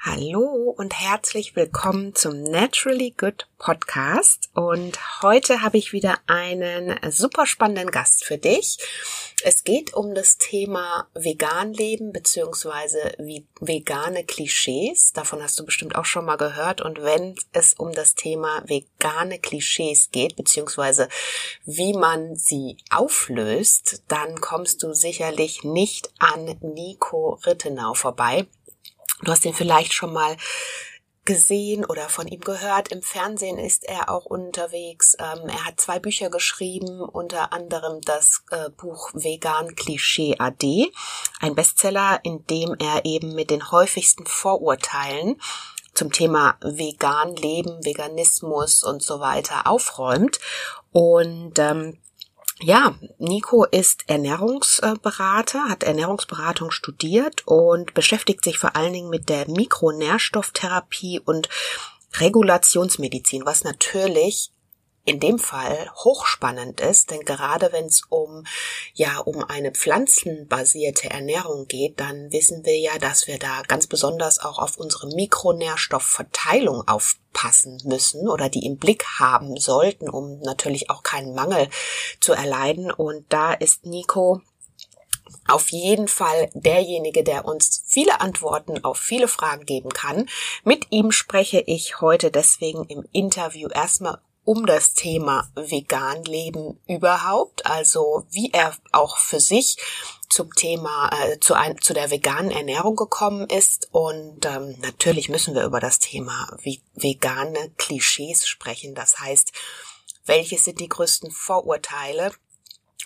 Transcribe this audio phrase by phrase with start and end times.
[0.00, 4.48] Hallo und herzlich willkommen zum Naturally Good Podcast.
[4.54, 8.78] Und heute habe ich wieder einen super spannenden Gast für dich.
[9.42, 13.12] Es geht um das Thema vegan leben beziehungsweise
[13.60, 15.12] vegane Klischees.
[15.14, 16.80] Davon hast du bestimmt auch schon mal gehört.
[16.80, 21.08] Und wenn es um das Thema vegane Klischees geht, beziehungsweise
[21.64, 28.46] wie man sie auflöst, dann kommst du sicherlich nicht an Nico Rittenau vorbei.
[29.22, 30.36] Du hast ihn vielleicht schon mal
[31.28, 32.88] gesehen oder von ihm gehört.
[32.88, 35.14] Im Fernsehen ist er auch unterwegs.
[35.18, 40.90] Ähm, er hat zwei Bücher geschrieben, unter anderem das äh, Buch Vegan Klischee AD,
[41.40, 45.38] ein Bestseller, in dem er eben mit den häufigsten Vorurteilen
[45.92, 50.40] zum Thema vegan Leben, Veganismus und so weiter aufräumt.
[50.92, 51.98] Und ähm,
[52.60, 59.48] ja, Nico ist Ernährungsberater, hat Ernährungsberatung studiert und beschäftigt sich vor allen Dingen mit der
[59.48, 61.48] Mikronährstofftherapie und
[62.14, 64.50] Regulationsmedizin, was natürlich
[65.08, 68.44] in dem Fall hochspannend ist, denn gerade wenn es um
[68.92, 74.38] ja um eine pflanzenbasierte Ernährung geht, dann wissen wir ja, dass wir da ganz besonders
[74.38, 81.02] auch auf unsere Mikronährstoffverteilung aufpassen müssen oder die im Blick haben sollten, um natürlich auch
[81.02, 81.68] keinen Mangel
[82.20, 82.90] zu erleiden.
[82.90, 84.42] Und da ist Nico
[85.46, 90.28] auf jeden Fall derjenige, der uns viele Antworten auf viele Fragen geben kann.
[90.64, 97.66] Mit ihm spreche ich heute deswegen im Interview erstmal um das Thema vegan leben überhaupt,
[97.66, 99.76] also wie er auch für sich
[100.30, 105.54] zum Thema äh, zu, ein, zu der veganen Ernährung gekommen ist und ähm, natürlich müssen
[105.54, 108.94] wir über das Thema wie vegane Klischees sprechen.
[108.94, 109.52] Das heißt,
[110.24, 112.32] welche sind die größten Vorurteile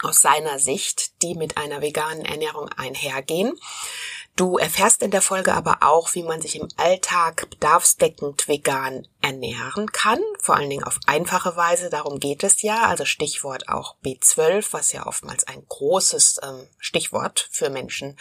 [0.04, 3.58] aus seiner Sicht, die mit einer veganen Ernährung einhergehen?
[4.34, 9.92] Du erfährst in der Folge aber auch, wie man sich im Alltag bedarfsdeckend vegan ernähren
[9.92, 14.72] kann, vor allen Dingen auf einfache Weise, darum geht es ja, also Stichwort auch B12,
[14.72, 18.16] was ja oftmals ein großes ähm, Stichwort für Menschen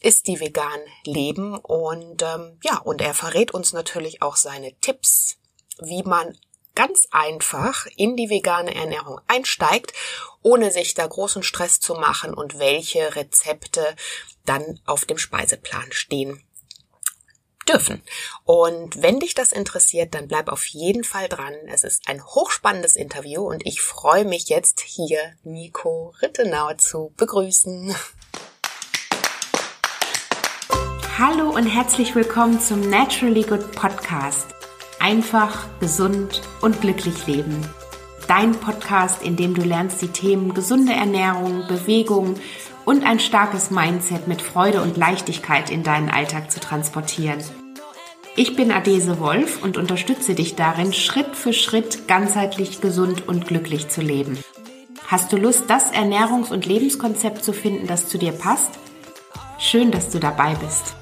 [0.00, 1.56] ist, die vegan leben.
[1.56, 5.36] Und ähm, ja, und er verrät uns natürlich auch seine Tipps,
[5.78, 6.36] wie man
[6.74, 9.92] ganz einfach in die vegane Ernährung einsteigt,
[10.42, 13.94] ohne sich da großen Stress zu machen und welche Rezepte
[14.44, 16.42] dann auf dem Speiseplan stehen
[17.68, 18.02] dürfen.
[18.44, 21.54] Und wenn dich das interessiert, dann bleib auf jeden Fall dran.
[21.66, 27.94] Es ist ein hochspannendes Interview und ich freue mich jetzt hier Nico Rittenau zu begrüßen.
[31.16, 34.48] Hallo und herzlich willkommen zum Naturally Good Podcast.
[34.98, 37.66] Einfach, gesund und glücklich leben.
[38.26, 42.36] Dein Podcast, in dem du lernst, die Themen gesunde Ernährung, Bewegung
[42.84, 47.42] und ein starkes Mindset mit Freude und Leichtigkeit in deinen Alltag zu transportieren.
[48.36, 53.88] Ich bin Adese Wolf und unterstütze dich darin, Schritt für Schritt ganzheitlich gesund und glücklich
[53.88, 54.38] zu leben.
[55.06, 58.70] Hast du Lust, das Ernährungs- und Lebenskonzept zu finden, das zu dir passt?
[59.58, 60.96] Schön, dass du dabei bist.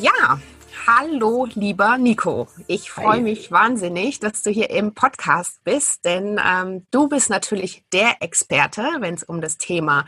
[0.00, 0.40] Ja,
[0.86, 2.48] hallo lieber Nico.
[2.68, 7.84] Ich freue mich wahnsinnig, dass du hier im Podcast bist, denn ähm, du bist natürlich
[7.92, 10.06] der Experte, wenn es um das Thema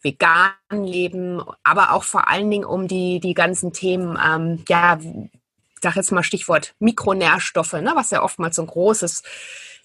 [0.00, 5.82] vegan leben, aber auch vor allen Dingen um die, die ganzen Themen, ähm, ja, ich
[5.82, 9.24] sage jetzt mal Stichwort Mikronährstoffe, ne, was ja oftmals so ein großes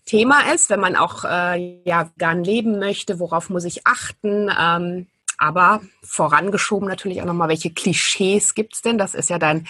[0.06, 4.50] Thema ist, wenn man auch äh, ja, vegan leben möchte, worauf muss ich achten.
[4.58, 5.08] Ähm,
[5.40, 8.98] aber vorangeschoben natürlich auch nochmal, welche Klischees gibt's denn?
[8.98, 9.68] Das ist ja dein,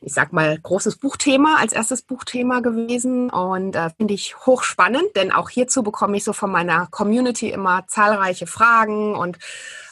[0.00, 5.32] ich sag mal, großes Buchthema als erstes Buchthema gewesen und äh, finde ich hochspannend, denn
[5.32, 9.38] auch hierzu bekomme ich so von meiner Community immer zahlreiche Fragen und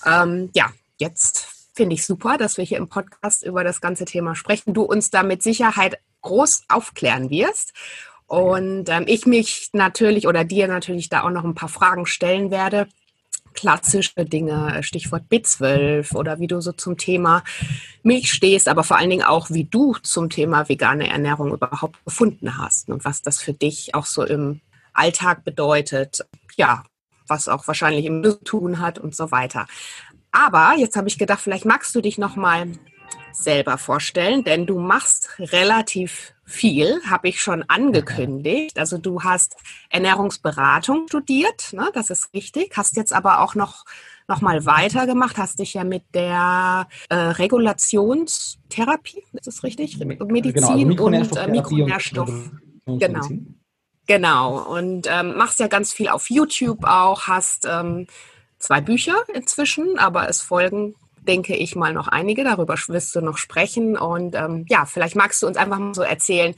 [0.07, 4.35] ähm, ja, jetzt finde ich super, dass wir hier im Podcast über das ganze Thema
[4.35, 4.75] sprechen.
[4.75, 7.73] Du uns da mit Sicherheit groß aufklären wirst.
[8.27, 12.51] Und ähm, ich mich natürlich oder dir natürlich da auch noch ein paar Fragen stellen
[12.51, 12.89] werde,
[13.59, 17.43] klassische Dinge, Stichwort B12 oder wie du so zum Thema
[18.05, 22.57] Milch stehst, aber vor allen Dingen auch, wie du zum Thema vegane Ernährung überhaupt gefunden
[22.57, 24.61] hast und was das für dich auch so im
[24.93, 26.25] Alltag bedeutet.
[26.57, 26.85] Ja,
[27.27, 29.67] was auch wahrscheinlich im tun hat und so weiter.
[30.31, 32.69] Aber jetzt habe ich gedacht, vielleicht magst du dich noch mal
[33.33, 38.79] selber vorstellen, denn du machst relativ viel, habe ich schon angekündigt.
[38.79, 39.57] Also du hast
[39.91, 43.85] Ernährungsberatung studiert, ne, das ist richtig, hast jetzt aber auch noch
[44.31, 49.99] noch mal weitergemacht, hast dich ja mit der äh, Regulationstherapie, ist das richtig?
[49.99, 52.51] Medizin genau, also und äh, Mikronährstoff.
[52.85, 53.27] Und, genau.
[54.07, 54.59] Genau.
[54.59, 58.07] Und ähm, machst ja ganz viel auf YouTube auch, hast ähm,
[58.59, 60.95] zwei Bücher inzwischen, aber es folgen,
[61.29, 62.43] denke ich mal, noch einige.
[62.43, 63.97] Darüber wirst du noch sprechen.
[63.97, 66.55] Und ähm, ja, vielleicht magst du uns einfach mal so erzählen,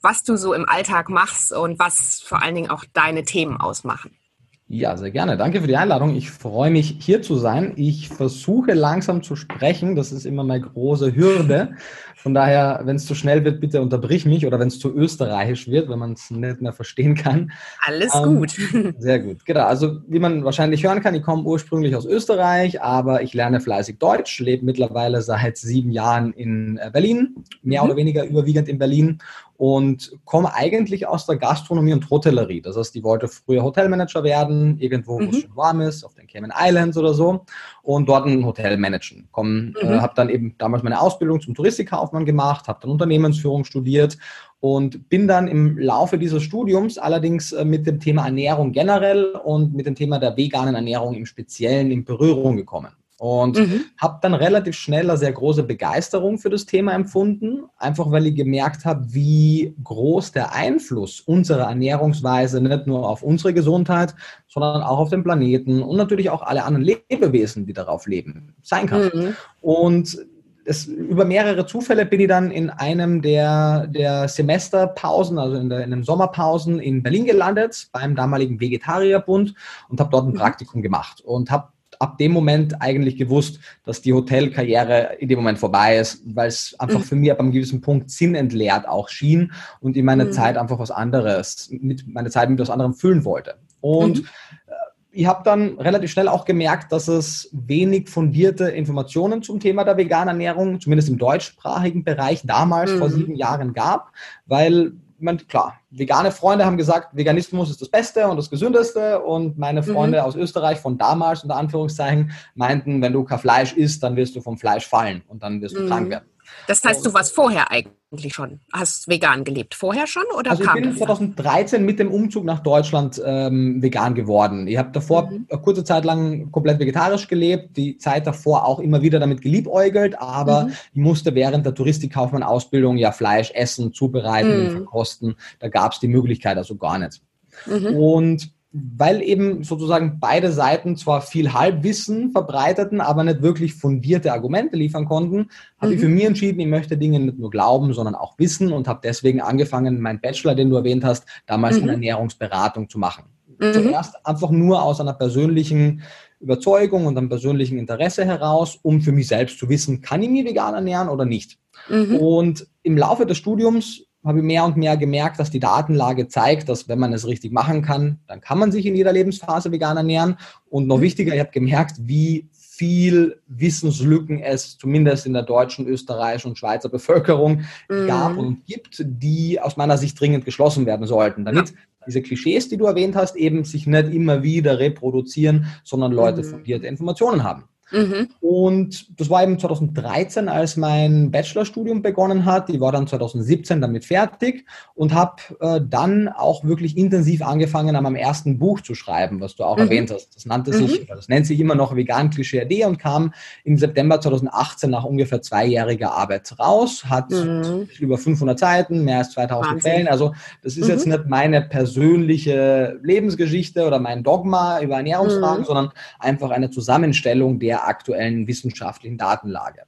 [0.00, 4.16] was du so im Alltag machst und was vor allen Dingen auch deine Themen ausmachen.
[4.66, 5.36] Ja, sehr gerne.
[5.36, 6.16] Danke für die Einladung.
[6.16, 7.74] Ich freue mich, hier zu sein.
[7.76, 9.94] Ich versuche langsam zu sprechen.
[9.94, 11.76] Das ist immer meine große Hürde.
[12.16, 15.68] Von daher, wenn es zu schnell wird, bitte unterbrich mich oder wenn es zu österreichisch
[15.68, 17.52] wird, wenn man es nicht mehr verstehen kann.
[17.84, 18.56] Alles ähm, gut.
[18.98, 19.44] Sehr gut.
[19.44, 19.66] Genau.
[19.66, 23.98] Also, wie man wahrscheinlich hören kann, ich komme ursprünglich aus Österreich, aber ich lerne fleißig
[23.98, 27.90] Deutsch, lebe mittlerweile seit sieben Jahren in äh, Berlin, mehr mhm.
[27.90, 29.18] oder weniger überwiegend in Berlin
[29.56, 32.60] und komme eigentlich aus der Gastronomie und Hotellerie.
[32.60, 35.28] Das heißt, die wollte früher Hotelmanager werden, irgendwo, wo mhm.
[35.28, 37.44] es schon warm ist, auf den Cayman Islands oder so,
[37.82, 39.28] und dort ein Hotel managen.
[39.36, 39.74] Äh, mhm.
[39.76, 44.18] äh, habe dann eben damals meine Ausbildung zum Touristikkaufmann gemacht, habe dann Unternehmensführung studiert
[44.60, 49.74] und bin dann im Laufe dieses Studiums allerdings äh, mit dem Thema Ernährung generell und
[49.74, 52.90] mit dem Thema der veganen Ernährung im Speziellen in Berührung gekommen.
[53.24, 53.86] Und mhm.
[53.96, 58.34] habe dann relativ schnell eine sehr große Begeisterung für das Thema empfunden, einfach weil ich
[58.34, 64.14] gemerkt habe, wie groß der Einfluss unserer Ernährungsweise nicht nur auf unsere Gesundheit,
[64.46, 68.88] sondern auch auf den Planeten und natürlich auch alle anderen Lebewesen, die darauf leben, sein
[68.88, 69.10] kann.
[69.14, 69.36] Mhm.
[69.62, 70.18] Und
[70.66, 75.82] es, über mehrere Zufälle bin ich dann in einem der, der Semesterpausen, also in, der,
[75.82, 79.54] in den Sommerpausen in Berlin gelandet, beim damaligen Vegetarierbund
[79.88, 80.38] und habe dort ein mhm.
[80.38, 81.68] Praktikum gemacht und habe
[82.04, 86.76] ab dem Moment eigentlich gewusst, dass die Hotelkarriere in dem Moment vorbei ist, weil es
[86.78, 87.04] einfach mhm.
[87.04, 90.32] für mich ab einem gewissen Punkt sinnentleert auch schien und in meiner mhm.
[90.32, 93.54] Zeit einfach was anderes, mit meiner Zeit mit was anderem füllen wollte.
[93.80, 94.28] Und mhm.
[94.66, 94.72] Äh,
[95.12, 99.96] ich habe dann relativ schnell auch gemerkt, dass es wenig fundierte Informationen zum Thema der
[99.96, 103.12] veganen Ernährung, zumindest im deutschsprachigen Bereich, damals vor mhm.
[103.14, 104.12] sieben Jahren gab,
[104.44, 104.92] weil
[105.24, 109.20] meine, klar, vegane Freunde haben gesagt, Veganismus ist das Beste und das Gesündeste.
[109.22, 109.86] Und meine mhm.
[109.86, 110.24] Freunde mhm.
[110.24, 114.40] aus Österreich von damals, unter Anführungszeichen, meinten, wenn du kein Fleisch isst, dann wirst du
[114.40, 115.88] vom Fleisch fallen und dann wirst du mhm.
[115.88, 116.28] krank werden.
[116.66, 120.78] Das heißt, du warst vorher eigentlich schon, hast vegan gelebt, vorher schon oder also kam
[120.78, 124.66] ich bin 2013 mit dem Umzug nach Deutschland ähm, vegan geworden.
[124.66, 125.46] Ich habe davor mhm.
[125.50, 130.18] eine kurze Zeit lang komplett vegetarisch gelebt, die Zeit davor auch immer wieder damit geliebäugelt,
[130.18, 130.70] aber mhm.
[130.70, 134.70] ich musste während der Touristikkaufmann-Ausbildung ja Fleisch essen, zubereiten, mhm.
[134.70, 135.36] verkosten.
[135.58, 137.20] Da gab es die Möglichkeit also gar nicht.
[137.66, 137.96] Mhm.
[137.96, 144.76] Und weil eben sozusagen beide Seiten zwar viel Halbwissen verbreiteten, aber nicht wirklich fundierte Argumente
[144.76, 145.48] liefern konnten,
[145.78, 145.94] habe mhm.
[145.94, 148.98] ich für mich entschieden, ich möchte Dinge nicht nur glauben, sondern auch wissen und habe
[149.04, 151.84] deswegen angefangen, meinen Bachelor, den du erwähnt hast, damals mhm.
[151.84, 153.26] in Ernährungsberatung zu machen.
[153.60, 153.72] Mhm.
[153.72, 156.02] Zuerst einfach nur aus einer persönlichen
[156.40, 160.44] Überzeugung und einem persönlichen Interesse heraus, um für mich selbst zu wissen, kann ich mich
[160.44, 161.58] vegan ernähren oder nicht.
[161.88, 162.16] Mhm.
[162.16, 166.68] Und im Laufe des Studiums habe ich mehr und mehr gemerkt, dass die Datenlage zeigt,
[166.68, 169.96] dass wenn man es richtig machen kann, dann kann man sich in jeder Lebensphase vegan
[169.96, 170.36] ernähren.
[170.70, 171.02] Und noch mhm.
[171.02, 176.88] wichtiger, ich habe gemerkt, wie viel Wissenslücken es zumindest in der deutschen, österreichischen und Schweizer
[176.88, 178.06] Bevölkerung mhm.
[178.08, 181.76] gab und gibt, die aus meiner Sicht dringend geschlossen werden sollten, damit ja.
[182.06, 186.46] diese Klischees, die du erwähnt hast, eben sich nicht immer wieder reproduzieren, sondern Leute mhm.
[186.46, 187.64] fundierte Informationen haben.
[187.90, 188.28] Mhm.
[188.40, 192.70] Und das war eben 2013, als mein Bachelorstudium begonnen hat.
[192.70, 194.64] Ich war dann 2017 damit fertig
[194.94, 199.56] und habe äh, dann auch wirklich intensiv angefangen, an meinem ersten Buch zu schreiben, was
[199.56, 199.84] du auch mhm.
[199.84, 200.34] erwähnt hast.
[200.34, 201.06] Das nannte sich, mhm.
[201.08, 203.32] das nennt sich immer noch Vegan Klischee D und kam
[203.64, 207.88] im September 2018 nach ungefähr zweijähriger Arbeit raus, hat mhm.
[207.98, 210.08] über 500 Seiten, mehr als 2000 Quellen.
[210.08, 211.12] Also das ist jetzt mhm.
[211.12, 215.66] nicht meine persönliche Lebensgeschichte oder mein Dogma über Ernährungsfragen, mhm.
[215.66, 219.82] sondern einfach eine Zusammenstellung der der aktuellen wissenschaftlichen Datenlage.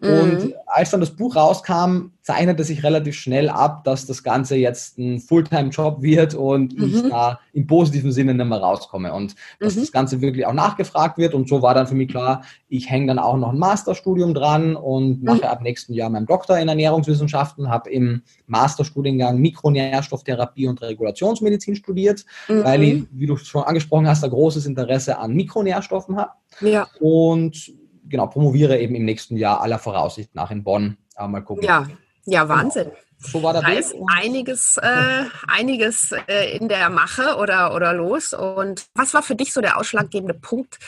[0.00, 0.54] Und mhm.
[0.66, 5.18] als dann das Buch rauskam, zeichnete sich relativ schnell ab, dass das Ganze jetzt ein
[5.18, 6.84] Fulltime-Job wird und mhm.
[6.84, 9.80] ich da im positiven Sinne nicht mehr rauskomme und dass mhm.
[9.80, 11.34] das Ganze wirklich auch nachgefragt wird.
[11.34, 14.76] Und so war dann für mich klar, ich hänge dann auch noch ein Masterstudium dran
[14.76, 15.44] und mache mhm.
[15.44, 22.82] ab nächsten Jahr meinen Doktor in Ernährungswissenschaften, habe im Masterstudiengang Mikronährstofftherapie und Regulationsmedizin studiert, weil
[22.82, 26.32] ich, wie du schon angesprochen hast, ein großes Interesse an Mikronährstoffen habe.
[26.60, 26.86] Ja.
[27.00, 27.72] Und
[28.08, 30.96] genau, promoviere eben im nächsten Jahr aller Voraussicht nach in Bonn.
[31.14, 31.64] Aber mal gucken.
[31.64, 31.86] Ja,
[32.24, 32.84] ja, Wahnsinn.
[32.84, 32.96] Genau.
[33.20, 33.78] So war der da Weg.
[33.80, 38.32] ist einiges, äh, einiges äh, in der Mache oder, oder los.
[38.32, 40.78] Und was war für dich so der ausschlaggebende Punkt,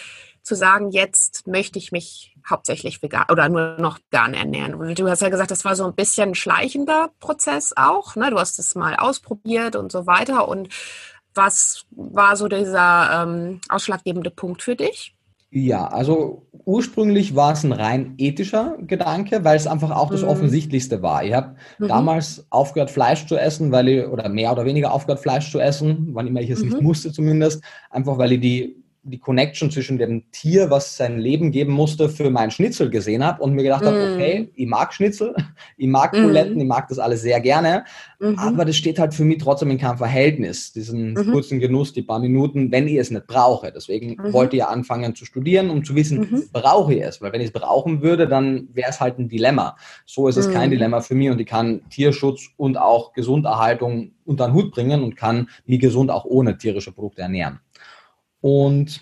[0.42, 4.94] zu sagen, jetzt möchte ich mich hauptsächlich vegan oder nur noch vegan ernähren?
[4.94, 8.16] Du hast ja gesagt, das war so ein bisschen ein schleichender Prozess auch.
[8.16, 8.30] Ne?
[8.30, 10.48] Du hast es mal ausprobiert und so weiter.
[10.48, 10.68] Und
[11.34, 15.14] was war so dieser ähm, ausschlaggebende Punkt für dich?
[15.52, 20.28] Ja, also ursprünglich war es ein rein ethischer Gedanke, weil es einfach auch das mhm.
[20.28, 21.24] Offensichtlichste war.
[21.24, 21.88] Ich habe mhm.
[21.88, 26.10] damals aufgehört, Fleisch zu essen, weil ich, oder mehr oder weniger aufgehört, Fleisch zu essen,
[26.12, 26.68] wann immer ich es mhm.
[26.68, 31.52] nicht musste zumindest, einfach weil ich die die Connection zwischen dem Tier, was sein Leben
[31.52, 33.86] geben musste, für meinen Schnitzel gesehen habe und mir gedacht mm.
[33.86, 35.34] habe, okay, ich mag Schnitzel,
[35.78, 36.60] ich mag Buletten, mm.
[36.60, 37.84] ich mag das alles sehr gerne,
[38.18, 41.30] mm aber das steht halt für mich trotzdem in keinem Verhältnis, diesen -hmm.
[41.30, 43.72] kurzen Genuss, die paar Minuten, wenn ich es nicht brauche.
[43.72, 44.32] Deswegen -hmm.
[44.32, 46.52] wollte ich ja anfangen zu studieren, um zu wissen, -hmm.
[46.52, 49.76] brauche ich es, weil wenn ich es brauchen würde, dann wäre es halt ein Dilemma.
[50.04, 50.72] So ist es kein mhm.
[50.72, 55.16] Dilemma für mich und ich kann Tierschutz und auch Gesunderhaltung unter den Hut bringen und
[55.16, 57.60] kann mich gesund auch ohne tierische Produkte ernähren.
[58.40, 59.00] Und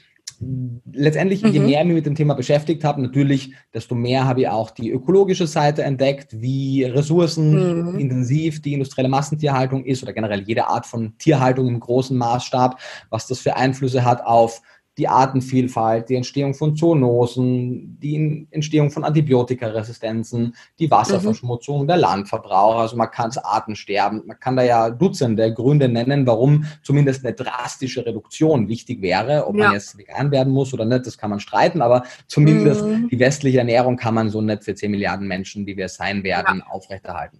[0.92, 1.52] letztendlich, mhm.
[1.52, 4.70] je mehr ich mich mit dem Thema beschäftigt habe, natürlich, desto mehr habe ich auch
[4.70, 8.62] die ökologische Seite entdeckt, wie ressourcenintensiv mhm.
[8.62, 12.78] die industrielle Massentierhaltung ist oder generell jede Art von Tierhaltung im großen Maßstab,
[13.10, 14.62] was das für Einflüsse hat auf
[14.98, 21.86] die Artenvielfalt, die Entstehung von Zoonosen, die Entstehung von Antibiotikaresistenzen, die Wasserverschmutzung, mhm.
[21.86, 22.80] der Landverbrauch.
[22.80, 24.24] Also man kann es Artensterben.
[24.26, 29.46] Man kann da ja Dutzende Gründe nennen, warum zumindest eine drastische Reduktion wichtig wäre.
[29.46, 29.66] Ob ja.
[29.66, 33.08] man jetzt vegan werden muss oder nicht, das kann man streiten, aber zumindest mhm.
[33.08, 36.58] die westliche Ernährung kann man so nicht für 10 Milliarden Menschen, die wir sein werden,
[36.58, 36.66] ja.
[36.72, 37.38] aufrechterhalten.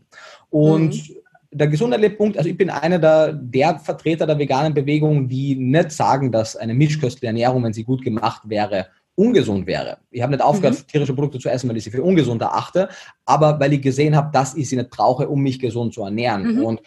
[0.51, 5.55] Und mhm der Gesundheitspunkt, also ich bin einer der, der Vertreter der veganen Bewegung, die
[5.55, 9.99] nicht sagen, dass eine mischköstliche Ernährung, wenn sie gut gemacht wäre, ungesund wäre.
[10.11, 10.87] Ich habe nicht aufgehört, mhm.
[10.87, 12.89] tierische Produkte zu essen, weil ich sie für ungesund erachte,
[13.25, 16.55] aber weil ich gesehen habe, dass ich sie nicht brauche, um mich gesund zu ernähren.
[16.55, 16.65] Mhm.
[16.65, 16.83] Und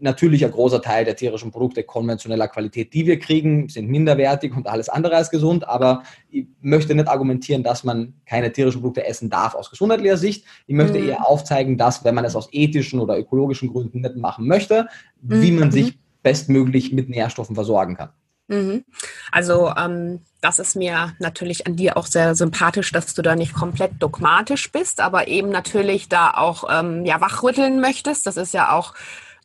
[0.00, 4.66] natürlich ein großer Teil der tierischen Produkte konventioneller Qualität, die wir kriegen, sind minderwertig und
[4.66, 5.68] alles andere als gesund.
[5.68, 10.44] Aber ich möchte nicht argumentieren, dass man keine tierischen Produkte essen darf aus gesundheitlicher Sicht.
[10.66, 11.08] Ich möchte mhm.
[11.08, 14.88] eher aufzeigen, dass, wenn man es aus ethischen oder ökologischen Gründen nicht machen möchte,
[15.20, 15.42] mhm.
[15.42, 18.10] wie man sich bestmöglich mit Nährstoffen versorgen kann.
[18.48, 18.84] Mhm.
[19.30, 23.52] Also ähm, das ist mir natürlich an dir auch sehr sympathisch, dass du da nicht
[23.52, 28.26] komplett dogmatisch bist, aber eben natürlich da auch ähm, ja wachrütteln möchtest.
[28.26, 28.94] Das ist ja auch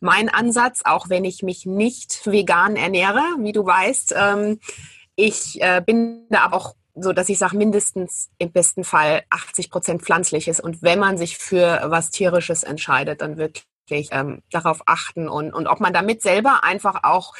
[0.04, 4.14] mein Ansatz, auch wenn ich mich nicht vegan ernähre, wie du weißt.
[4.18, 4.60] Ähm,
[5.16, 9.72] ich äh, bin da aber auch so, dass ich sage, mindestens im besten Fall 80
[9.72, 10.60] Prozent pflanzliches.
[10.60, 15.68] Und wenn man sich für was Tierisches entscheidet, dann wirklich ähm, darauf achten und, und
[15.68, 17.34] ob man damit selber einfach auch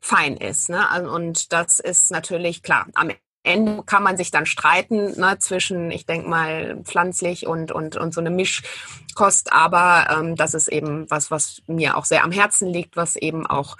[0.00, 0.68] fein ist.
[0.68, 1.10] Ne?
[1.10, 2.86] Und das ist natürlich klar.
[2.94, 3.10] Am
[3.42, 8.12] Ende kann man sich dann streiten ne, zwischen, ich denke mal, pflanzlich und, und, und
[8.12, 9.52] so eine Mischkost.
[9.52, 13.46] Aber ähm, das ist eben was, was mir auch sehr am Herzen liegt, was eben
[13.46, 13.76] auch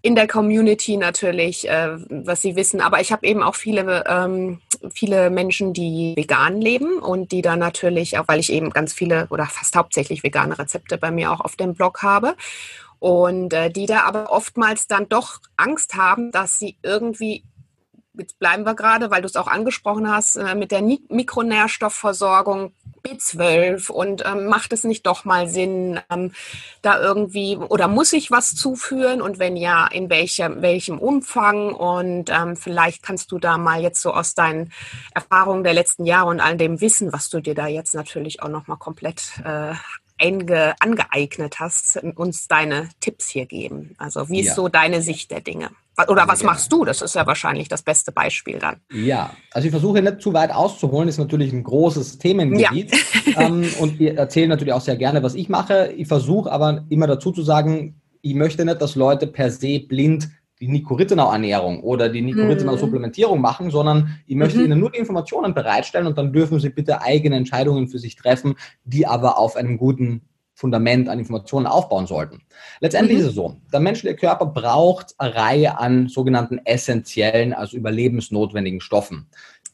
[0.00, 2.80] in der Community natürlich, äh, was sie wissen.
[2.80, 4.60] Aber ich habe eben auch viele, ähm,
[4.92, 9.26] viele Menschen, die vegan leben und die dann natürlich, auch weil ich eben ganz viele
[9.30, 12.36] oder fast hauptsächlich vegane Rezepte bei mir auch auf dem Blog habe.
[13.00, 17.44] Und äh, die da aber oftmals dann doch Angst haben, dass sie irgendwie
[18.18, 22.72] jetzt bleiben wir gerade, weil du es auch angesprochen hast, äh, mit der Mikronährstoffversorgung
[23.02, 26.32] B12 und ähm, macht es nicht doch mal Sinn, ähm,
[26.82, 29.22] da irgendwie oder muss ich was zuführen?
[29.22, 31.72] Und wenn ja, in welchem, welchem Umfang?
[31.74, 34.72] Und ähm, vielleicht kannst du da mal jetzt so aus deinen
[35.14, 38.48] Erfahrungen der letzten Jahre und all dem Wissen, was du dir da jetzt natürlich auch
[38.48, 39.74] nochmal komplett äh,
[40.18, 43.94] einge, angeeignet hast, uns deine Tipps hier geben.
[43.98, 44.54] Also wie ist ja.
[44.54, 45.70] so deine Sicht der Dinge?
[46.06, 46.84] Oder was machst du?
[46.84, 48.76] Das ist ja wahrscheinlich das beste Beispiel dann.
[48.92, 52.92] Ja, also ich versuche nicht zu weit auszuholen, ist natürlich ein großes Themengebiet.
[53.26, 53.40] Ja.
[53.46, 55.92] ähm, und wir erzählen natürlich auch sehr gerne, was ich mache.
[55.96, 60.28] Ich versuche aber immer dazu zu sagen, ich möchte nicht, dass Leute per se blind
[60.60, 63.42] die Nico-Rittenau-Ernährung oder die Nico-Rittenau-Supplementierung mhm.
[63.42, 64.66] machen, sondern ich möchte mhm.
[64.66, 68.56] ihnen nur die Informationen bereitstellen und dann dürfen sie bitte eigene Entscheidungen für sich treffen,
[68.84, 70.22] die aber auf einem guten
[70.58, 72.42] Fundament an Informationen aufbauen sollten.
[72.80, 73.22] Letztendlich mhm.
[73.22, 79.28] ist es so, der menschliche Körper braucht eine Reihe an sogenannten essentiellen, also überlebensnotwendigen Stoffen.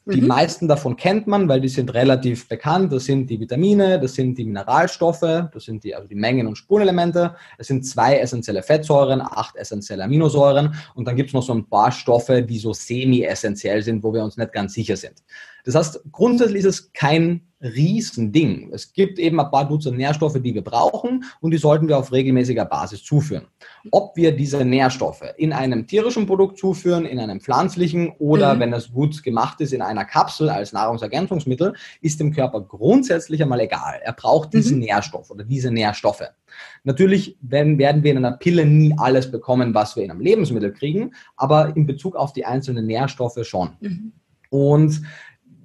[0.07, 0.27] Die mhm.
[0.27, 2.93] meisten davon kennt man, weil die sind relativ bekannt.
[2.93, 6.57] Das sind die Vitamine, das sind die Mineralstoffe, das sind die, also die Mengen- und
[6.57, 7.35] Spurenelemente.
[7.57, 11.67] Es sind zwei essentielle Fettsäuren, acht essentielle Aminosäuren und dann gibt es noch so ein
[11.67, 15.23] paar Stoffe, die so semi-essentiell sind, wo wir uns nicht ganz sicher sind.
[15.65, 18.71] Das heißt, grundsätzlich ist es kein Riesending.
[18.73, 22.13] Es gibt eben ein paar Dutzend Nährstoffe, die wir brauchen und die sollten wir auf
[22.13, 23.47] regelmäßiger Basis zuführen.
[23.91, 28.61] Ob wir diese Nährstoffe in einem tierischen Produkt zuführen, in einem pflanzlichen oder, mhm.
[28.61, 33.61] wenn es gut gemacht ist, in einer Kapsel als Nahrungsergänzungsmittel, ist dem Körper grundsätzlich einmal
[33.61, 33.99] egal.
[34.03, 34.85] Er braucht diesen mhm.
[34.85, 36.25] Nährstoff oder diese Nährstoffe.
[36.83, 40.73] Natürlich werden, werden wir in einer Pille nie alles bekommen, was wir in einem Lebensmittel
[40.73, 43.71] kriegen, aber in Bezug auf die einzelnen Nährstoffe schon.
[43.81, 44.13] Mhm.
[44.51, 45.01] Und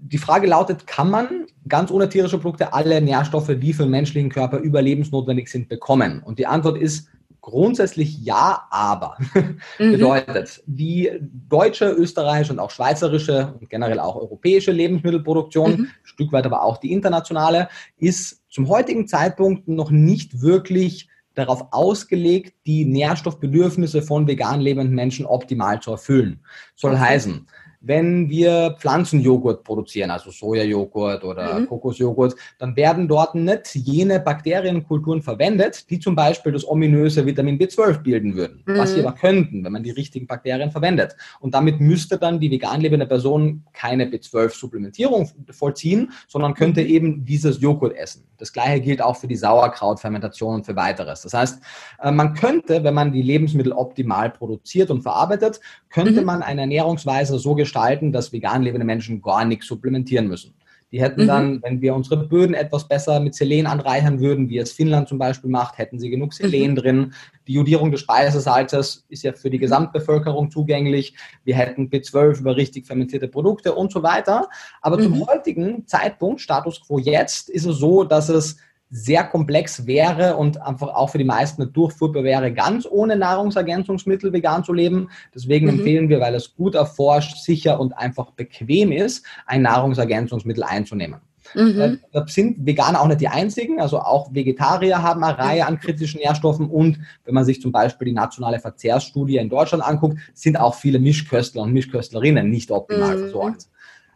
[0.01, 4.29] die Frage lautet, kann man ganz ohne tierische Produkte alle Nährstoffe, die für den menschlichen
[4.29, 6.21] Körper überlebensnotwendig sind, bekommen?
[6.23, 7.09] Und die Antwort ist
[7.41, 9.17] grundsätzlich ja, aber.
[9.79, 9.91] Mhm.
[9.93, 15.83] Bedeutet, die deutsche, österreichische und auch schweizerische und generell auch europäische Lebensmittelproduktion, mhm.
[15.83, 21.67] ein Stück weit aber auch die internationale, ist zum heutigen Zeitpunkt noch nicht wirklich darauf
[21.71, 26.41] ausgelegt, die Nährstoffbedürfnisse von vegan lebenden Menschen optimal zu erfüllen.
[26.75, 27.01] Soll okay.
[27.01, 27.47] heißen,
[27.81, 31.67] wenn wir Pflanzenjoghurt produzieren, also Sojajoghurt oder mhm.
[31.67, 38.03] Kokosjoghurt, dann werden dort nicht jene Bakterienkulturen verwendet, die zum Beispiel das ominöse Vitamin B12
[38.03, 38.77] bilden würden, mhm.
[38.77, 41.15] was sie aber könnten, wenn man die richtigen Bakterien verwendet.
[41.39, 47.61] Und damit müsste dann die vegan lebende Person keine B12-Supplementierung vollziehen, sondern könnte eben dieses
[47.61, 48.28] Joghurt essen.
[48.39, 51.21] Das gleiche gilt auch für die Sauerkrautfermentation und für weiteres.
[51.21, 51.61] Das heißt,
[52.01, 56.25] äh, man könnte, wenn man die Lebensmittel optimal produziert und verarbeitet, könnte mhm.
[56.25, 60.53] man eine Ernährungsweise so gestalten, dass vegan lebende Menschen gar nichts supplementieren müssen.
[60.91, 61.63] Die hätten dann, mhm.
[61.63, 65.49] wenn wir unsere Böden etwas besser mit Selen anreichern würden, wie es Finnland zum Beispiel
[65.49, 66.75] macht, hätten sie genug Selen mhm.
[66.75, 67.13] drin.
[67.47, 71.15] Die Jodierung des Speisesalzes ist ja für die Gesamtbevölkerung zugänglich.
[71.43, 74.49] Wir hätten B12 über richtig fermentierte Produkte und so weiter.
[74.81, 75.03] Aber mhm.
[75.03, 78.57] zum heutigen Zeitpunkt, Status quo jetzt, ist es so, dass es
[78.89, 84.33] sehr komplex wäre und einfach auch für die meisten eine durchführbar wäre, ganz ohne Nahrungsergänzungsmittel
[84.33, 85.09] vegan zu leben.
[85.33, 85.79] Deswegen mhm.
[85.79, 91.21] empfehlen wir, weil es gut erforscht, sicher und einfach bequem ist, ein Nahrungsergänzungsmittel einzunehmen.
[91.55, 91.81] Mhm.
[91.81, 95.79] Äh, da sind Veganer auch nicht die einzigen, also auch Vegetarier haben eine Reihe an
[95.79, 100.59] kritischen Nährstoffen und wenn man sich zum Beispiel die nationale Verzehrsstudie in Deutschland anguckt, sind
[100.59, 103.19] auch viele Mischköstler und Mischköstlerinnen nicht optimal mhm.
[103.21, 103.67] versorgt.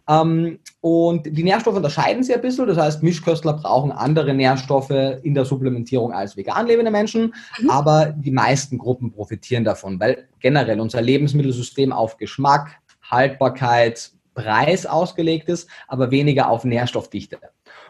[0.07, 2.67] Ähm, und die Nährstoffe unterscheiden sich ein bisschen.
[2.67, 7.33] Das heißt, Mischköstler brauchen andere Nährstoffe in der Supplementierung als vegan lebende Menschen.
[7.60, 7.69] Mhm.
[7.69, 12.77] Aber die meisten Gruppen profitieren davon, weil generell unser Lebensmittelsystem auf Geschmack,
[13.10, 17.38] Haltbarkeit, Preis ausgelegt ist, aber weniger auf Nährstoffdichte.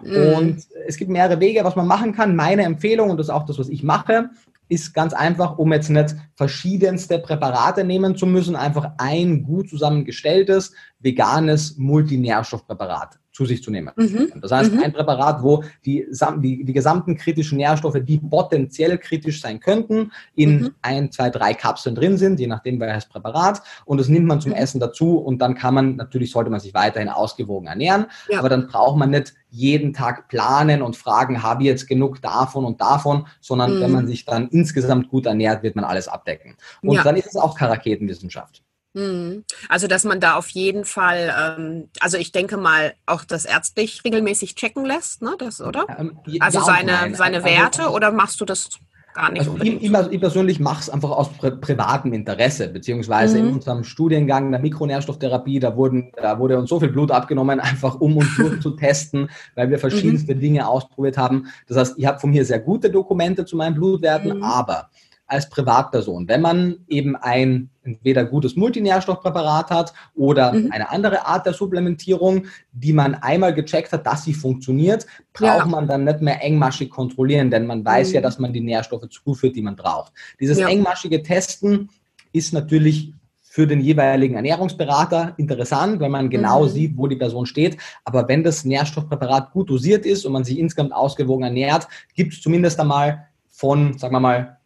[0.01, 0.33] Mhm.
[0.33, 2.35] Und es gibt mehrere Wege, was man machen kann.
[2.35, 4.29] Meine Empfehlung, und das ist auch das, was ich mache,
[4.69, 10.73] ist ganz einfach, um jetzt nicht verschiedenste Präparate nehmen zu müssen, einfach ein gut zusammengestelltes,
[10.99, 13.91] veganes Multinährstoffpräparat zu sich zu nehmen.
[13.95, 14.31] Mhm.
[14.39, 14.83] Das heißt, mhm.
[14.83, 20.61] ein Präparat, wo die, die, die, gesamten kritischen Nährstoffe, die potenziell kritisch sein könnten, in
[20.61, 20.75] mhm.
[20.83, 23.61] ein, zwei, drei Kapseln drin sind, je nachdem welches Präparat.
[23.85, 24.57] Und das nimmt man zum mhm.
[24.57, 28.37] Essen dazu und dann kann man, natürlich sollte man sich weiterhin ausgewogen ernähren, ja.
[28.37, 32.65] aber dann braucht man nicht jeden Tag planen und fragen, habe ich jetzt genug davon
[32.65, 33.95] und davon, sondern wenn mhm.
[33.95, 36.55] man sich dann insgesamt gut ernährt, wird man alles abdecken.
[36.83, 37.03] Und ja.
[37.03, 38.63] dann ist es auch Karaketenwissenschaft.
[38.93, 39.43] Mhm.
[39.69, 44.03] Also, dass man da auf jeden Fall, ähm, also ich denke mal, auch das ärztlich
[44.05, 45.85] regelmäßig checken lässt, ne, das, oder?
[45.97, 48.69] Ähm, also ja seine, seine also Werte also, oder machst du das
[49.15, 49.49] gar nicht?
[49.49, 53.47] Also ich, ich, persönlich mache es einfach aus pri privatem Interesse, beziehungsweise mhm.
[53.47, 57.99] in unserem Studiengang der Mikronährstofftherapie, da, wurden, da wurde uns so viel Blut abgenommen, einfach
[57.99, 60.39] um uns zu testen, weil wir verschiedenste mhm.
[60.39, 61.47] Dinge ausprobiert haben.
[61.67, 64.43] Das heißt, ich habe von mir sehr gute Dokumente zu meinen Blutwerten, mhm.
[64.43, 64.89] aber
[65.27, 70.71] als Privatperson, wenn man eben ein entweder gutes Multinährstoffpräparat hat oder mhm.
[70.71, 75.65] eine andere Art der Supplementierung, die man einmal gecheckt hat, dass sie funktioniert, braucht ja.
[75.65, 78.15] man dann nicht mehr engmaschig kontrollieren, denn man weiß mhm.
[78.15, 80.13] ja, dass man die Nährstoffe zuführt, die man braucht.
[80.39, 80.67] Dieses ja.
[80.67, 81.89] engmaschige Testen
[82.31, 83.13] ist natürlich
[83.53, 86.69] für den jeweiligen Ernährungsberater interessant, weil man genau mhm.
[86.69, 87.77] sieht, wo die Person steht.
[88.03, 92.41] Aber wenn das Nährstoffpräparat gut dosiert ist und man sich insgesamt ausgewogen ernährt, gibt es
[92.41, 94.57] zumindest einmal von, sagen wir mal,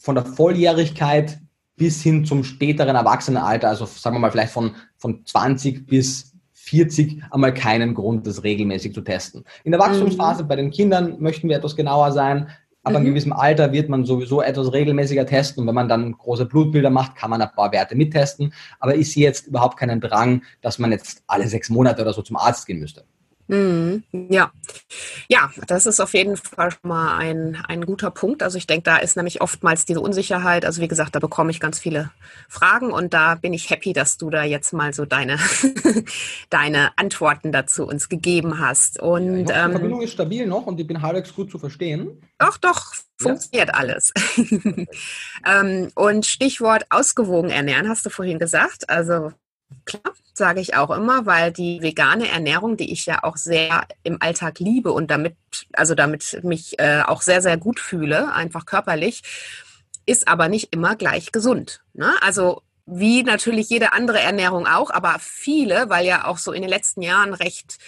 [0.00, 1.38] von der Volljährigkeit
[1.76, 7.22] bis hin zum späteren Erwachsenenalter, also sagen wir mal vielleicht von, von 20 bis 40
[7.30, 9.44] einmal keinen Grund, das regelmäßig zu testen.
[9.64, 10.48] In der Wachstumsphase mhm.
[10.48, 12.48] bei den Kindern möchten wir etwas genauer sein.
[12.82, 13.06] Aber mhm.
[13.06, 15.62] in gewissem Alter wird man sowieso etwas regelmäßiger testen.
[15.62, 18.52] Und wenn man dann große Blutbilder macht, kann man ein paar Werte mittesten.
[18.78, 22.22] Aber ich sehe jetzt überhaupt keinen Drang, dass man jetzt alle sechs Monate oder so
[22.22, 23.04] zum Arzt gehen müsste.
[23.50, 24.04] Mhm.
[24.12, 24.52] Ja,
[25.28, 28.44] ja, das ist auf jeden Fall schon mal ein, ein guter Punkt.
[28.44, 30.64] Also ich denke, da ist nämlich oftmals diese Unsicherheit.
[30.64, 32.10] Also wie gesagt, da bekomme ich ganz viele
[32.48, 35.38] Fragen und da bin ich happy, dass du da jetzt mal so deine,
[36.50, 39.00] deine Antworten dazu uns gegeben hast.
[39.00, 42.22] Und ja, die ähm, Verbindung ist stabil noch und ich bin halbwegs gut zu verstehen.
[42.38, 43.74] Doch, doch, funktioniert ja.
[43.74, 44.12] alles.
[45.44, 48.88] ähm, und Stichwort ausgewogen ernähren, hast du vorhin gesagt.
[48.88, 49.32] Also
[49.84, 54.20] Klar, sage ich auch immer, weil die vegane Ernährung, die ich ja auch sehr im
[54.20, 55.36] Alltag liebe und damit,
[55.72, 59.22] also damit mich äh, auch sehr, sehr gut fühle, einfach körperlich,
[60.06, 61.82] ist aber nicht immer gleich gesund.
[61.92, 62.12] Ne?
[62.20, 66.70] Also wie natürlich jede andere Ernährung auch, aber viele, weil ja auch so in den
[66.70, 67.78] letzten Jahren recht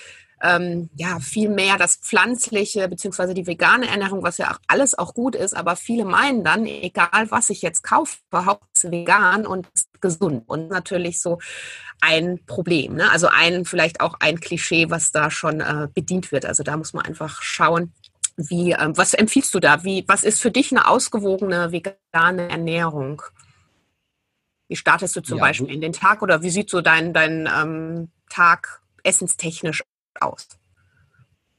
[0.43, 5.15] ähm, ja viel mehr das pflanzliche beziehungsweise die vegane Ernährung, was ja auch alles auch
[5.15, 9.69] gut ist, aber viele meinen dann, egal was ich jetzt kaufe, hauptsächlich vegan und
[10.01, 11.39] gesund und natürlich so
[12.01, 13.11] ein Problem, ne?
[13.11, 16.45] also ein vielleicht auch ein Klischee, was da schon äh, bedient wird.
[16.45, 17.93] Also da muss man einfach schauen,
[18.37, 19.85] Wie, ähm, was empfiehlst du da?
[19.85, 23.23] Wie, was ist für dich eine ausgewogene vegane Ernährung?
[24.69, 27.49] Wie startest du zum ja, Beispiel in den Tag oder wie sieht so dein, dein
[27.55, 29.83] ähm, Tag essenstechnisch
[30.21, 30.49] aus?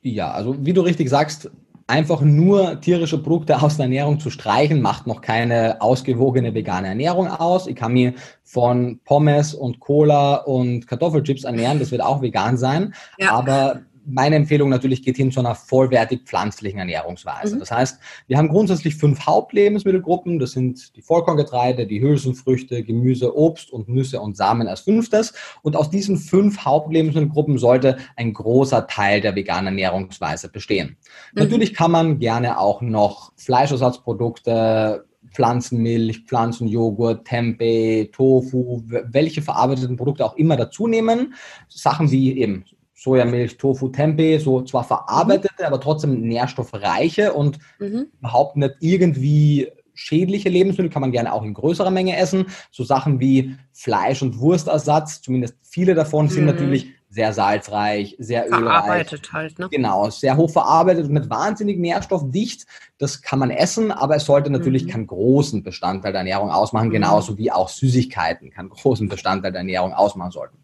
[0.02, 1.50] Ja, also wie du richtig sagst,
[1.88, 7.28] einfach nur tierische Produkte aus der Ernährung zu streichen, macht noch keine ausgewogene vegane Ernährung
[7.28, 7.68] aus.
[7.68, 8.14] Ich kann mir
[8.44, 12.94] von Pommes und Cola und Kartoffelchips ernähren, das wird auch vegan sein.
[13.18, 13.32] Ja.
[13.32, 17.56] Aber meine Empfehlung natürlich geht hin zu einer vollwertig pflanzlichen Ernährungsweise.
[17.56, 17.60] Mhm.
[17.60, 20.40] Das heißt, wir haben grundsätzlich fünf Hauptlebensmittelgruppen.
[20.40, 25.34] Das sind die Vollkorngetreide, die Hülsenfrüchte, Gemüse, Obst und Nüsse und Samen als fünftes.
[25.62, 30.98] Und aus diesen fünf Hauptlebensmittelgruppen sollte ein großer Teil der veganen Ernährungsweise bestehen.
[31.34, 31.44] Mhm.
[31.44, 40.36] Natürlich kann man gerne auch noch Fleischersatzprodukte Pflanzenmilch, Pflanzenjoghurt, Tempeh, Tofu, welche verarbeiteten Produkte auch
[40.36, 41.34] immer dazu nehmen.
[41.70, 42.66] Sachen wie eben
[43.04, 45.66] Sojamilch, Tofu, Tempeh, so zwar verarbeitete, mhm.
[45.66, 48.08] aber trotzdem nährstoffreiche und mhm.
[48.20, 52.48] überhaupt nicht irgendwie schädliche Lebensmittel, kann man gerne auch in größerer Menge essen.
[52.72, 56.52] So Sachen wie Fleisch- und Wurstersatz, zumindest viele davon, sind mhm.
[56.52, 58.60] natürlich sehr salzreich, sehr ölreich.
[58.60, 59.68] Verarbeitet halt, ne?
[59.70, 62.66] Genau, sehr hoch verarbeitet und mit wahnsinnig nährstoffdicht.
[62.98, 64.90] Das kann man essen, aber es sollte natürlich mhm.
[64.90, 66.94] keinen großen Bestandteil der Ernährung ausmachen, mhm.
[66.94, 70.58] genauso wie auch Süßigkeiten keinen großen Bestandteil der Ernährung ausmachen sollten.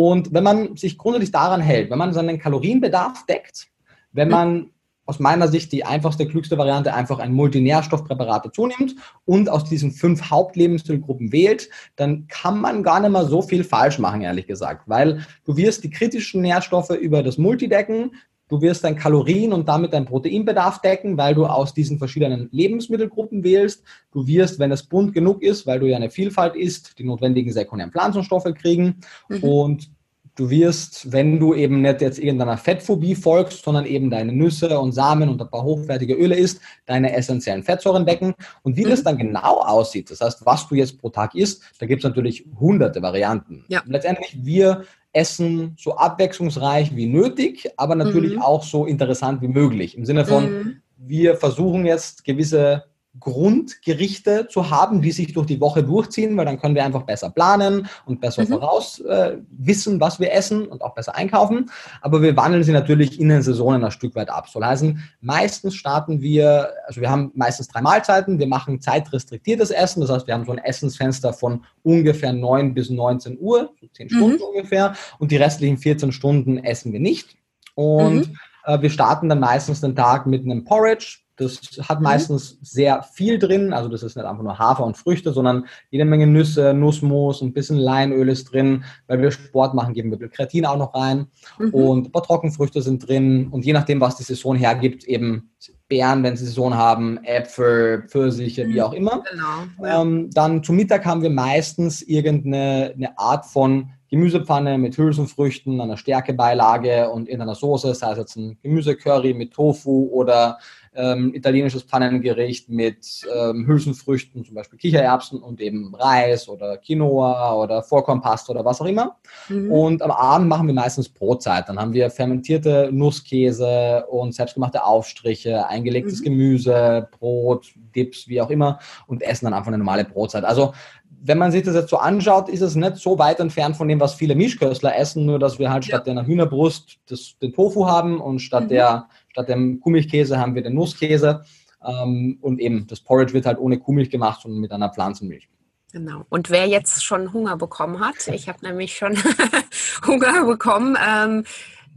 [0.00, 3.66] Und wenn man sich grundsätzlich daran hält, wenn man seinen Kalorienbedarf deckt,
[4.12, 4.70] wenn man
[5.06, 9.90] aus meiner Sicht die einfachste, klügste Variante einfach ein Multinährstoffpräparat dazu nimmt und aus diesen
[9.90, 14.88] fünf Hauptlebensmittelgruppen wählt, dann kann man gar nicht mal so viel falsch machen, ehrlich gesagt,
[14.88, 18.12] weil du wirst die kritischen Nährstoffe über das Multi decken,
[18.48, 23.44] Du wirst dein Kalorien und damit deinen Proteinbedarf decken, weil du aus diesen verschiedenen Lebensmittelgruppen
[23.44, 23.82] wählst.
[24.12, 27.52] Du wirst, wenn es bunt genug ist, weil du ja eine Vielfalt isst, die notwendigen
[27.52, 28.96] sekundären Pflanzenstoffe kriegen.
[29.28, 29.42] Mhm.
[29.42, 29.90] Und
[30.38, 34.92] du wirst, wenn du eben nicht jetzt irgendeiner Fettphobie folgst, sondern eben deine Nüsse und
[34.92, 38.34] Samen und ein paar hochwertige Öle isst, deine essentiellen Fettsäuren decken.
[38.62, 38.90] Und wie mhm.
[38.90, 42.08] das dann genau aussieht, das heißt, was du jetzt pro Tag isst, da gibt es
[42.08, 43.64] natürlich hunderte Varianten.
[43.68, 43.82] Ja.
[43.86, 48.42] Letztendlich, wir Essen so abwechslungsreich wie nötig, aber natürlich mhm.
[48.42, 49.96] auch so interessant wie möglich.
[49.96, 50.82] Im Sinne von, mhm.
[50.96, 52.84] wir versuchen jetzt gewisse
[53.18, 57.30] Grundgerichte zu haben, die sich durch die Woche durchziehen, weil dann können wir einfach besser
[57.30, 58.48] planen und besser mhm.
[58.48, 61.70] voraus äh, wissen, was wir essen und auch besser einkaufen.
[62.00, 64.48] Aber wir wandeln sie natürlich in den Saisonen ein Stück weit ab.
[64.48, 70.00] Soll heißen, meistens starten wir, also wir haben meistens drei Mahlzeiten, wir machen zeitrestriktiertes Essen,
[70.00, 74.10] das heißt, wir haben so ein Essensfenster von ungefähr 9 bis 19 Uhr, so 10
[74.10, 74.42] Stunden mhm.
[74.54, 77.36] ungefähr, und die restlichen 14 Stunden essen wir nicht.
[77.74, 78.36] Und mhm.
[78.64, 82.04] äh, wir starten dann meistens den Tag mit einem Porridge, das hat mhm.
[82.04, 83.72] meistens sehr viel drin.
[83.72, 87.52] Also das ist nicht einfach nur Hafer und Früchte, sondern jede Menge Nüsse, Nussmus, ein
[87.52, 88.84] bisschen Leinöl ist drin.
[89.06, 91.28] Weil wir Sport machen, geben wir Kreatin auch noch rein.
[91.58, 91.74] Mhm.
[91.74, 93.48] Und ein paar Trockenfrüchte sind drin.
[93.48, 95.50] Und je nachdem, was die Saison hergibt, eben
[95.88, 98.74] Beeren, wenn sie Saison haben, Äpfel, Pfirsiche, mhm.
[98.74, 99.22] wie auch immer.
[99.30, 99.88] Genau.
[99.88, 100.02] Ja.
[100.02, 107.10] Ähm, dann zum Mittag haben wir meistens irgendeine Art von Gemüsepfanne mit Hülsenfrüchten, einer Stärkebeilage
[107.10, 110.58] und in einer Soße, sei es jetzt ein Gemüsecurry mit Tofu oder
[110.98, 117.82] ähm, italienisches Pannengericht mit ähm, Hülsenfrüchten, zum Beispiel Kichererbsen und eben Reis oder Quinoa oder
[117.84, 119.16] Vollkornpasta oder was auch immer.
[119.48, 119.70] Mhm.
[119.70, 121.68] Und am Abend machen wir meistens Brotzeit.
[121.68, 126.24] Dann haben wir fermentierte Nusskäse und selbstgemachte Aufstriche, eingelegtes mhm.
[126.24, 130.44] Gemüse, Brot, Dips, wie auch immer und essen dann einfach eine normale Brotzeit.
[130.44, 130.72] Also
[131.20, 134.00] wenn man sich das jetzt so anschaut, ist es nicht so weit entfernt von dem,
[134.00, 136.14] was viele Mischköstler essen, nur dass wir halt statt ja.
[136.14, 138.68] der Hühnerbrust das, den Tofu haben und statt, mhm.
[138.68, 141.44] der, statt dem Kuhmilchkäse haben wir den Nusskäse.
[141.84, 145.48] Ähm, und eben das Porridge wird halt ohne Kuhmilch gemacht, sondern mit einer Pflanzenmilch.
[145.92, 146.26] Genau.
[146.28, 149.16] Und wer jetzt schon Hunger bekommen hat, ich habe nämlich schon
[150.06, 151.44] Hunger bekommen, ähm,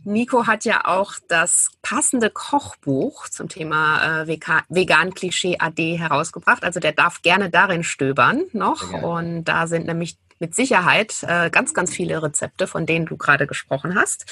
[0.04, 6.64] Nico hat ja auch das passende Kochbuch zum Thema äh, Vegan Klischee AD herausgebracht.
[6.64, 8.94] Also der darf gerne darin stöbern noch.
[8.94, 13.48] Und da sind nämlich mit Sicherheit äh, ganz, ganz viele Rezepte, von denen du gerade
[13.48, 14.26] gesprochen hast.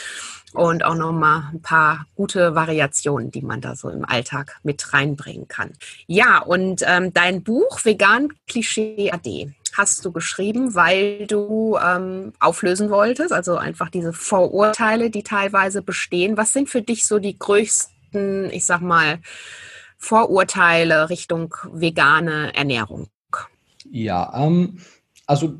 [0.53, 5.47] Und auch nochmal ein paar gute Variationen, die man da so im Alltag mit reinbringen
[5.47, 5.73] kann.
[6.07, 12.89] Ja, und ähm, dein Buch Vegan Klischee AD hast du geschrieben, weil du ähm, auflösen
[12.89, 16.37] wolltest, also einfach diese Vorurteile, die teilweise bestehen.
[16.37, 19.19] Was sind für dich so die größten, ich sag mal,
[19.97, 23.07] Vorurteile Richtung vegane Ernährung?
[23.89, 24.79] Ja, ähm,
[25.25, 25.59] also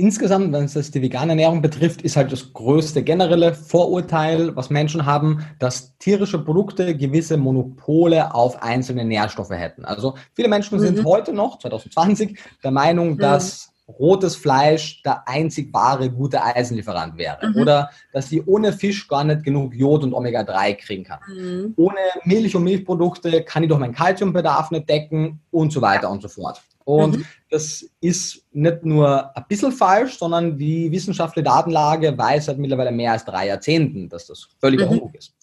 [0.00, 4.70] insgesamt, wenn es das die vegane Ernährung betrifft, ist halt das größte generelle Vorurteil, was
[4.70, 9.84] Menschen haben, dass tierische Produkte gewisse Monopole auf einzelne Nährstoffe hätten.
[9.84, 10.82] Also viele Menschen mhm.
[10.82, 13.18] sind heute noch, 2020, der Meinung, mhm.
[13.18, 17.48] dass rotes Fleisch der einzig wahre gute Eisenlieferant wäre.
[17.48, 17.56] Mhm.
[17.60, 21.20] Oder dass sie ohne Fisch gar nicht genug Jod und Omega-3 kriegen kann.
[21.28, 21.74] Mhm.
[21.76, 26.22] Ohne Milch und Milchprodukte kann ich doch meinen Kalziumbedarf nicht decken und so weiter und
[26.22, 26.62] so fort.
[26.90, 27.24] Und mhm.
[27.50, 33.12] das ist nicht nur ein bisschen falsch, sondern die wissenschaftliche Datenlage weiß seit mittlerweile mehr
[33.12, 34.90] als drei Jahrzehnten, dass das völliger mhm.
[34.90, 35.34] Humbug ist.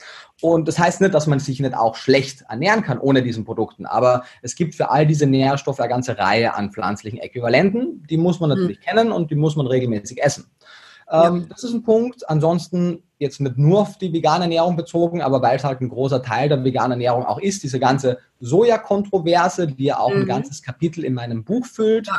[0.42, 3.86] Und das heißt nicht, dass man sich nicht auch schlecht ernähren kann ohne diesen Produkten,
[3.86, 8.06] aber es gibt für all diese Nährstoffe eine ganze Reihe an pflanzlichen Äquivalenten.
[8.10, 8.84] Die muss man natürlich mhm.
[8.84, 10.52] kennen und die muss man regelmäßig essen.
[11.10, 11.46] Ähm, ja.
[11.50, 12.30] Das ist ein Punkt.
[12.30, 16.22] Ansonsten jetzt nicht nur auf die vegane Ernährung bezogen, aber weil es halt ein großer
[16.22, 20.22] Teil der veganen Ernährung auch ist, diese ganze Soja-Kontroverse, die ja auch mhm.
[20.22, 22.10] ein ganzes Kapitel in meinem Buch füllt.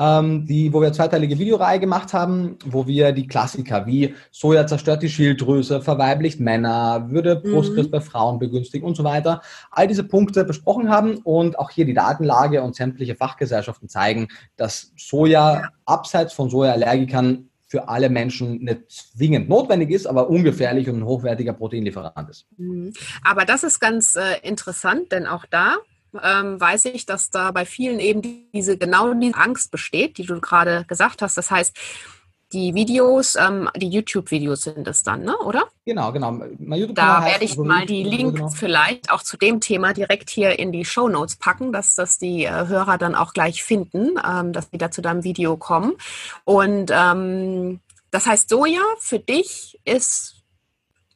[0.00, 5.02] Ähm, die, wo wir zweiteilige Videoreihe gemacht haben, wo wir die Klassiker wie Soja zerstört
[5.02, 7.52] die Schilddrüse, verweiblicht Männer, würde mhm.
[7.52, 7.90] Brustkrebs mhm.
[7.90, 11.94] bei Frauen begünstigen und so weiter, all diese Punkte besprochen haben und auch hier die
[11.94, 15.68] Datenlage und sämtliche Fachgesellschaften zeigen, dass Soja ja.
[15.84, 21.52] abseits von Sojaallergikern für alle Menschen nicht zwingend notwendig ist, aber ungefährlich und ein hochwertiger
[21.52, 22.46] Proteinlieferant ist.
[22.56, 22.92] Mhm.
[23.22, 25.76] Aber das ist ganz äh, interessant, denn auch da
[26.22, 30.40] ähm, weiß ich, dass da bei vielen eben diese genau diese Angst besteht, die du
[30.40, 31.36] gerade gesagt hast.
[31.36, 31.76] Das heißt,
[32.52, 35.36] die Videos, ähm, die YouTube-Videos sind es dann, ne?
[35.38, 35.68] oder?
[35.84, 36.32] Genau, genau.
[36.94, 38.48] da werde ich mal die Links genau.
[38.48, 42.44] vielleicht auch zu dem Thema direkt hier in die Show Notes packen, dass das die
[42.44, 45.94] äh, Hörer dann auch gleich finden, ähm, dass die da zu deinem Video kommen.
[46.44, 47.80] Und ähm,
[48.10, 50.36] das heißt, Soja für dich ist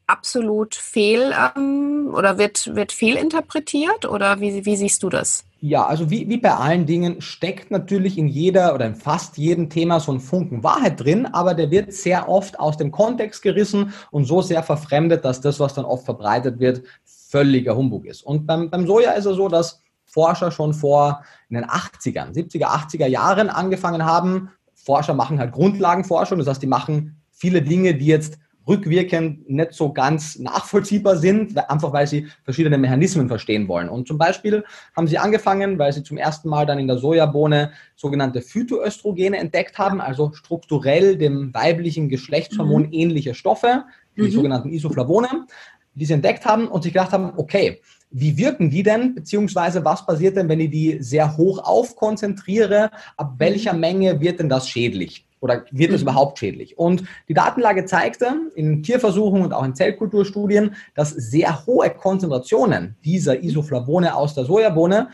[0.07, 5.45] absolut fehl ähm, oder wird, wird fehlinterpretiert oder wie, wie siehst du das?
[5.65, 9.71] Ja, also wie, wie bei allen Dingen steckt natürlich in jeder oder in fast jedem
[9.71, 13.95] Thema so ein Funken Wahrheit drin, aber der wird sehr oft aus dem Kontext gerissen
[14.11, 18.25] und so sehr verfremdet, dass das, was dann oft verbreitet wird, völliger Humbug ist.
[18.25, 22.67] Und beim, beim Soja ist es so, dass Forscher schon vor in den 80ern, 70er,
[22.67, 24.51] 80er Jahren angefangen haben.
[24.75, 29.93] Forscher machen halt Grundlagenforschung, das heißt, die machen viele Dinge, die jetzt rückwirkend nicht so
[29.93, 33.89] ganz nachvollziehbar sind, einfach weil sie verschiedene Mechanismen verstehen wollen.
[33.89, 34.65] Und zum Beispiel
[34.97, 39.79] haben sie angefangen, weil sie zum ersten Mal dann in der Sojabohne sogenannte Phytoöstrogene entdeckt
[39.79, 42.93] haben, also strukturell dem weiblichen Geschlechtshormon mhm.
[42.93, 43.85] ähnliche Stoffe,
[44.17, 44.31] die mhm.
[44.31, 45.47] sogenannten Isoflavone,
[45.95, 50.05] die sie entdeckt haben und sich gedacht haben, okay, wie wirken die denn, beziehungsweise was
[50.05, 53.81] passiert denn, wenn ich die sehr hoch aufkonzentriere, ab welcher mhm.
[53.81, 55.27] Menge wird denn das schädlich?
[55.43, 56.09] Oder wird es mhm.
[56.09, 56.79] überhaupt schädlich?
[56.79, 63.43] Und die Datenlage zeigte in Tierversuchen und auch in Zellkulturstudien, dass sehr hohe Konzentrationen dieser
[63.43, 65.09] Isoflavone aus der Sojabohne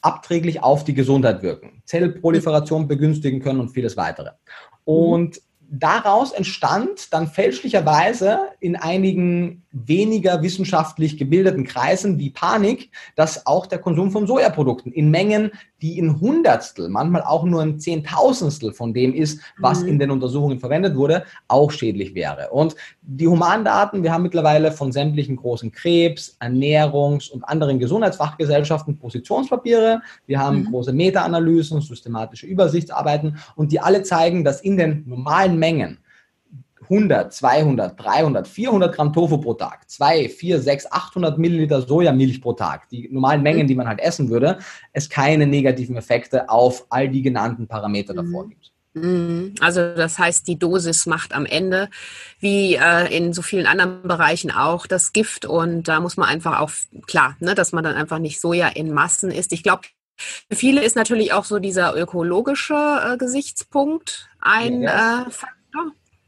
[0.00, 4.30] abträglich auf die Gesundheit wirken, Zellproliferation begünstigen können und vieles weitere.
[4.84, 13.66] Und daraus entstand dann fälschlicherweise in einigen weniger wissenschaftlich gebildeten Kreisen wie Panik, dass auch
[13.66, 18.94] der Konsum von Sojaprodukten in Mengen, die in Hundertstel, manchmal auch nur ein Zehntausendstel von
[18.94, 19.88] dem ist, was mhm.
[19.88, 22.50] in den Untersuchungen verwendet wurde, auch schädlich wäre.
[22.50, 30.02] Und die Humandaten, wir haben mittlerweile von sämtlichen großen Krebs, Ernährungs- und anderen Gesundheitsfachgesellschaften Positionspapiere,
[30.26, 30.70] wir haben mhm.
[30.70, 35.98] große Meta-Analysen, systematische Übersichtsarbeiten und die alle zeigen, dass in den normalen Mengen
[36.92, 42.52] 100, 200, 300, 400 Gramm Tofu pro Tag, 2, 4, 6, 800 Milliliter Sojamilch pro
[42.52, 44.58] Tag, die normalen Mengen, die man halt essen würde,
[44.92, 48.72] es keine negativen Effekte auf all die genannten Parameter davor gibt.
[48.92, 49.54] Mhm.
[49.60, 51.88] Also das heißt, die Dosis macht am Ende,
[52.40, 55.46] wie äh, in so vielen anderen Bereichen auch, das Gift.
[55.46, 56.70] Und da muss man einfach auch,
[57.06, 59.52] klar, ne, dass man dann einfach nicht Soja in Massen isst.
[59.54, 59.88] Ich glaube,
[60.50, 65.22] für viele ist natürlich auch so dieser ökologische äh, Gesichtspunkt ein ja.
[65.22, 65.61] äh, Faktor.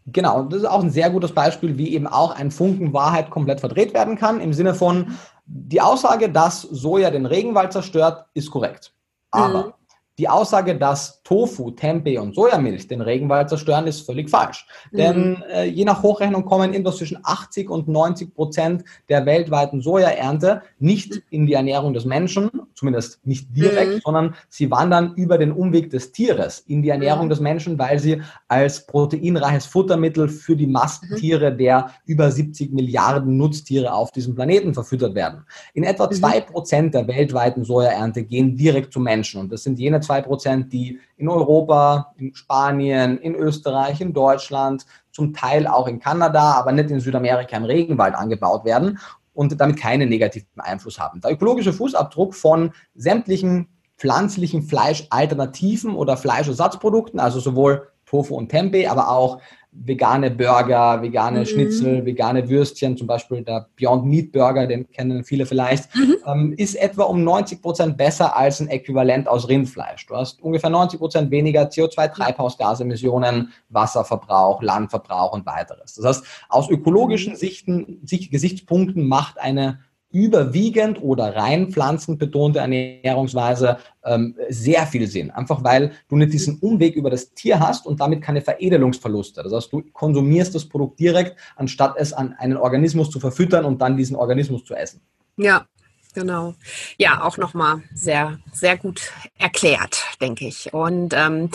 [0.06, 3.30] Genau, und das ist auch ein sehr gutes Beispiel, wie eben auch ein Funken Wahrheit
[3.30, 5.14] komplett verdreht werden kann, im Sinne von,
[5.46, 8.94] die Aussage, dass Soja den Regenwald zerstört, ist korrekt.
[9.30, 9.72] Aber mhm.
[10.18, 14.64] Die Aussage, dass Tofu, Tempeh und Sojamilch den Regenwald zerstören, ist völlig falsch.
[14.92, 14.96] Mhm.
[14.96, 20.62] Denn äh, je nach Hochrechnung kommen irgendwas zwischen 80 und 90 Prozent der weltweiten Sojaernte
[20.78, 24.00] nicht in die Ernährung des Menschen, zumindest nicht direkt, mhm.
[24.04, 27.30] sondern sie wandern über den Umweg des Tieres in die Ernährung mhm.
[27.30, 31.58] des Menschen, weil sie als proteinreiches Futtermittel für die Masttiere mhm.
[31.58, 35.44] der über 70 Milliarden Nutztiere auf diesem Planeten verfüttert werden.
[35.72, 36.12] In etwa mhm.
[36.12, 40.72] zwei Prozent der weltweiten Sojaernte gehen direkt zu Menschen und das sind jene zwei Prozent,
[40.72, 46.72] die in Europa, in Spanien, in Österreich, in Deutschland, zum Teil auch in Kanada, aber
[46.72, 48.98] nicht in Südamerika im Regenwald angebaut werden
[49.32, 51.20] und damit keinen negativen Einfluss haben.
[51.20, 59.10] Der ökologische Fußabdruck von sämtlichen pflanzlichen Fleischalternativen oder Fleischersatzprodukten, also sowohl Tofu und Tempeh, aber
[59.10, 59.40] auch
[59.74, 61.46] vegane Burger, vegane mhm.
[61.46, 66.16] Schnitzel, vegane Würstchen, zum Beispiel der Beyond Meat Burger, den kennen viele vielleicht, mhm.
[66.26, 70.06] ähm, ist etwa um 90 Prozent besser als ein Äquivalent aus Rindfleisch.
[70.06, 75.94] Du hast ungefähr 90 Prozent weniger CO2-Treibhausgasemissionen, Wasserverbrauch, Landverbrauch und weiteres.
[75.94, 77.36] Das heißt, aus ökologischen mhm.
[77.36, 79.80] Sichten, Gesichtspunkten macht eine
[80.14, 85.32] überwiegend oder rein pflanzenbetonte Ernährungsweise ähm, sehr viel Sinn.
[85.32, 89.42] Einfach weil du nicht diesen Umweg über das Tier hast und damit keine Veredelungsverluste.
[89.42, 93.80] Das heißt, du konsumierst das Produkt direkt, anstatt es an einen Organismus zu verfüttern und
[93.82, 95.00] dann diesen Organismus zu essen.
[95.36, 95.66] Ja,
[96.14, 96.54] Genau.
[96.96, 100.72] Ja, auch nochmal sehr, sehr gut erklärt, denke ich.
[100.72, 101.50] Und ähm,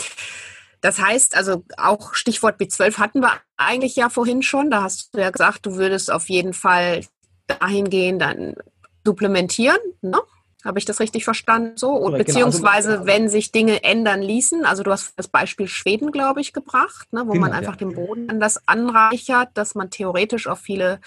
[0.82, 4.70] das heißt, also auch Stichwort B12 hatten wir eigentlich ja vorhin schon.
[4.70, 7.06] Da hast du ja gesagt, du würdest auf jeden Fall
[7.50, 8.56] dahingehend dann
[9.06, 10.20] supplementieren, ne?
[10.66, 11.78] Habe ich das richtig verstanden?
[11.78, 11.92] So?
[11.92, 12.18] Und genau.
[12.18, 16.52] beziehungsweise, also, wenn sich Dinge ändern ließen, also du hast das Beispiel Schweden, glaube ich,
[16.52, 17.88] gebracht, ne, wo genau, man einfach ja.
[17.88, 21.00] den Boden anders anreichert, dass man theoretisch auf viele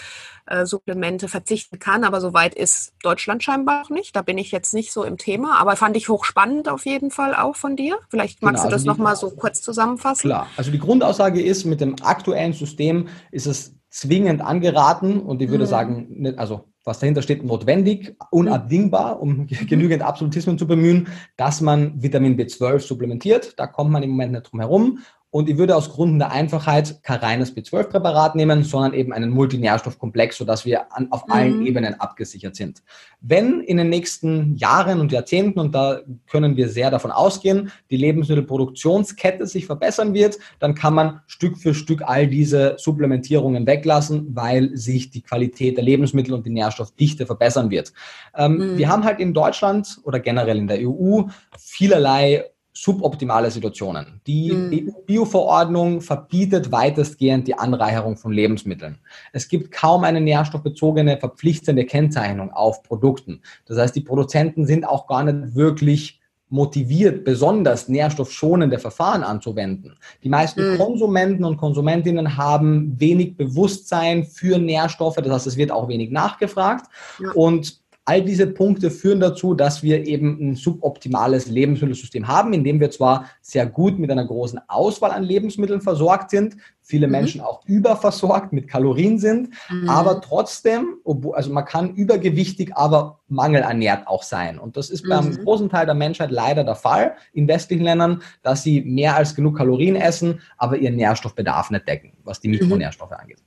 [0.46, 2.04] äh, Supplemente verzichten kann.
[2.04, 4.16] Aber soweit ist Deutschland scheinbar auch nicht.
[4.16, 5.60] Da bin ich jetzt nicht so im Thema.
[5.60, 7.98] Aber fand ich hochspannend auf jeden Fall auch von dir.
[8.08, 10.30] Vielleicht magst genau, du das also nochmal so kurz zusammenfassen.
[10.30, 15.50] Klar, also die Grundaussage ist, mit dem aktuellen System ist es zwingend angeraten und ich
[15.50, 15.68] würde mhm.
[15.68, 22.36] sagen, also was dahinter steht, notwendig, unabdingbar, um genügend Absolutismen zu bemühen, dass man Vitamin
[22.36, 23.54] B12 supplementiert.
[23.58, 24.98] Da kommt man im Moment nicht drum herum.
[25.32, 30.36] Und ich würde aus Gründen der Einfachheit kein reines B12-Präparat nehmen, sondern eben einen Multinährstoffkomplex,
[30.36, 31.66] sodass wir an, auf allen mhm.
[31.66, 32.82] Ebenen abgesichert sind.
[33.22, 37.96] Wenn in den nächsten Jahren und Jahrzehnten, und da können wir sehr davon ausgehen, die
[37.96, 44.76] Lebensmittelproduktionskette sich verbessern wird, dann kann man Stück für Stück all diese Supplementierungen weglassen, weil
[44.76, 47.94] sich die Qualität der Lebensmittel und die Nährstoffdichte verbessern wird.
[48.36, 48.76] Ähm, mhm.
[48.76, 51.22] Wir haben halt in Deutschland oder generell in der EU
[51.56, 52.44] vielerlei
[52.82, 54.20] suboptimale Situationen.
[54.26, 54.88] Die mhm.
[54.88, 58.98] EU-Bioverordnung verbietet weitestgehend die Anreicherung von Lebensmitteln.
[59.32, 63.40] Es gibt kaum eine nährstoffbezogene verpflichtende Kennzeichnung auf Produkten.
[63.66, 69.96] Das heißt, die Produzenten sind auch gar nicht wirklich motiviert, besonders nährstoffschonende Verfahren anzuwenden.
[70.24, 70.76] Die meisten mhm.
[70.76, 76.86] Konsumenten und Konsumentinnen haben wenig Bewusstsein für Nährstoffe, das heißt, es wird auch wenig nachgefragt.
[77.20, 77.30] Ja.
[77.30, 82.80] Und All diese Punkte führen dazu, dass wir eben ein suboptimales Lebensmittelsystem haben, in dem
[82.80, 87.12] wir zwar sehr gut mit einer großen Auswahl an Lebensmitteln versorgt sind, viele mhm.
[87.12, 89.88] Menschen auch überversorgt mit Kalorien sind, mhm.
[89.88, 90.96] aber trotzdem,
[91.32, 94.58] also man kann übergewichtig, aber mangelernährt auch sein.
[94.58, 95.44] Und das ist beim mhm.
[95.44, 99.56] großen Teil der Menschheit leider der Fall in westlichen Ländern, dass sie mehr als genug
[99.56, 102.54] Kalorien essen, aber ihren Nährstoffbedarf nicht decken, was die mhm.
[102.54, 103.38] Mikronährstoffe angeht.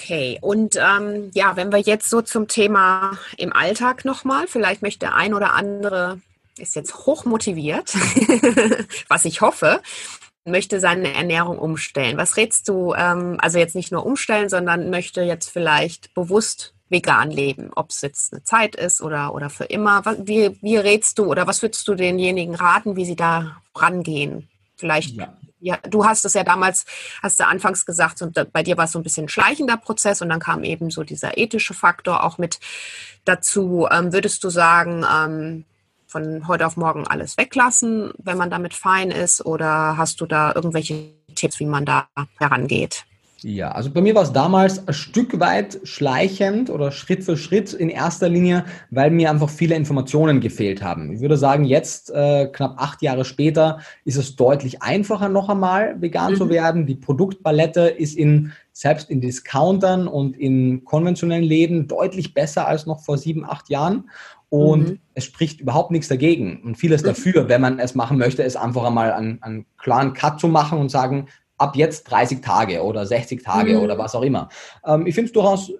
[0.00, 5.00] Okay, und ähm, ja, wenn wir jetzt so zum Thema im Alltag nochmal, vielleicht möchte
[5.00, 6.20] der ein oder andere,
[6.56, 7.94] ist jetzt hoch motiviert,
[9.08, 9.82] was ich hoffe,
[10.44, 12.16] möchte seine Ernährung umstellen.
[12.16, 17.32] Was rätst du, ähm, also jetzt nicht nur umstellen, sondern möchte jetzt vielleicht bewusst vegan
[17.32, 20.04] leben, ob es jetzt eine Zeit ist oder, oder für immer.
[20.20, 24.48] Wie, wie rätst du oder was würdest du denjenigen raten, wie sie da rangehen?
[24.78, 26.84] Vielleicht ja ja, du hast es ja damals,
[27.22, 30.22] hast du anfangs gesagt, und bei dir war es so ein bisschen ein schleichender Prozess
[30.22, 32.60] und dann kam eben so dieser ethische Faktor auch mit
[33.24, 33.88] dazu.
[33.90, 35.64] Ähm, würdest du sagen, ähm,
[36.06, 40.52] von heute auf morgen alles weglassen, wenn man damit fein ist, oder hast du da
[40.54, 43.04] irgendwelche Tipps, wie man da herangeht?
[43.42, 47.72] Ja, also bei mir war es damals ein Stück weit schleichend oder Schritt für Schritt
[47.72, 51.12] in erster Linie, weil mir einfach viele Informationen gefehlt haben.
[51.12, 56.00] Ich würde sagen, jetzt, äh, knapp acht Jahre später, ist es deutlich einfacher, noch einmal
[56.00, 56.36] vegan mhm.
[56.36, 56.86] zu werden.
[56.86, 63.04] Die Produktpalette ist in, selbst in Discountern und in konventionellen Läden deutlich besser als noch
[63.04, 64.10] vor sieben, acht Jahren.
[64.50, 64.98] Und mhm.
[65.14, 67.08] es spricht überhaupt nichts dagegen und vieles mhm.
[67.08, 70.78] dafür, wenn man es machen möchte, ist einfach einmal einen, einen klaren Cut zu machen
[70.78, 73.82] und sagen, ab jetzt 30 Tage oder 60 Tage mhm.
[73.82, 74.48] oder was auch immer.
[74.84, 75.72] Ähm, ich finde es durchaus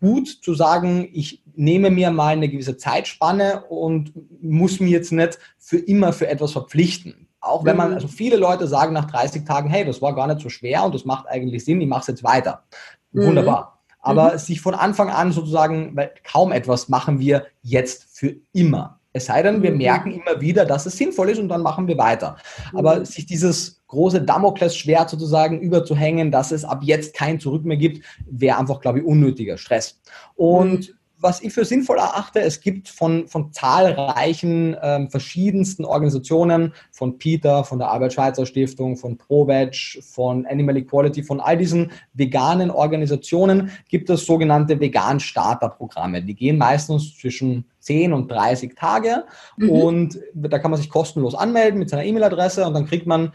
[0.00, 5.38] gut zu sagen, ich nehme mir mal eine gewisse Zeitspanne und muss mir jetzt nicht
[5.58, 7.28] für immer für etwas verpflichten.
[7.40, 7.94] Auch wenn man, mhm.
[7.94, 10.94] also viele Leute sagen nach 30 Tagen, hey, das war gar nicht so schwer und
[10.94, 12.64] das macht eigentlich Sinn, ich mache es jetzt weiter.
[13.12, 13.26] Mhm.
[13.26, 13.80] Wunderbar.
[14.00, 14.38] Aber mhm.
[14.38, 18.95] sich von Anfang an sozusagen, weil kaum etwas machen wir jetzt für immer.
[19.16, 19.78] Es sei denn, wir mhm.
[19.78, 22.36] merken immer wieder, dass es sinnvoll ist und dann machen wir weiter.
[22.74, 23.04] Aber mhm.
[23.06, 28.58] sich dieses große Damoklesschwert sozusagen überzuhängen, dass es ab jetzt kein Zurück mehr gibt, wäre
[28.58, 29.98] einfach, glaube ich, unnötiger Stress.
[30.34, 36.74] Und mhm was ich für sinnvoll erachte, es gibt von, von zahlreichen ähm, verschiedensten Organisationen,
[36.92, 42.70] von PETA, von der Albert-Schweitzer Stiftung, von ProVeg, von Animal Equality, von all diesen veganen
[42.70, 46.22] Organisationen gibt es sogenannte Vegan-Starter-Programme.
[46.22, 49.24] Die gehen meistens zwischen 10 und 30 Tage
[49.56, 49.70] mhm.
[49.70, 53.32] und da kann man sich kostenlos anmelden mit seiner E-Mail-Adresse und dann kriegt man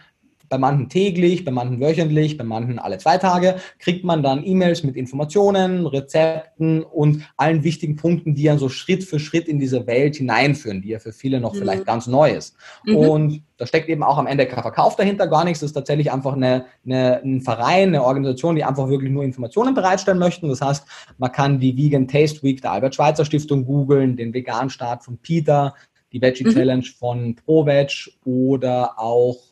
[0.52, 4.84] bei manchen täglich, bei manchen wöchentlich, bei manchen alle zwei Tage, kriegt man dann E-Mails
[4.84, 9.88] mit Informationen, Rezepten und allen wichtigen Punkten, die ja so Schritt für Schritt in diese
[9.88, 11.60] Welt hineinführen, die ja für viele noch mhm.
[11.60, 12.58] vielleicht ganz neu ist.
[12.86, 12.96] Mhm.
[12.96, 15.62] Und da steckt eben auch am Ende kein Verkauf dahinter, gar nichts.
[15.62, 19.74] Das ist tatsächlich einfach eine, eine, ein Verein, eine Organisation, die einfach wirklich nur Informationen
[19.74, 20.50] bereitstellen möchten.
[20.50, 20.86] Das heißt,
[21.18, 25.18] man kann die Vegan Taste Week der Albert Schweitzer Stiftung googeln, den Vegan Start von
[25.18, 25.76] Peter,
[26.12, 26.54] die Veggie mhm.
[26.54, 29.51] Challenge von ProVeg oder auch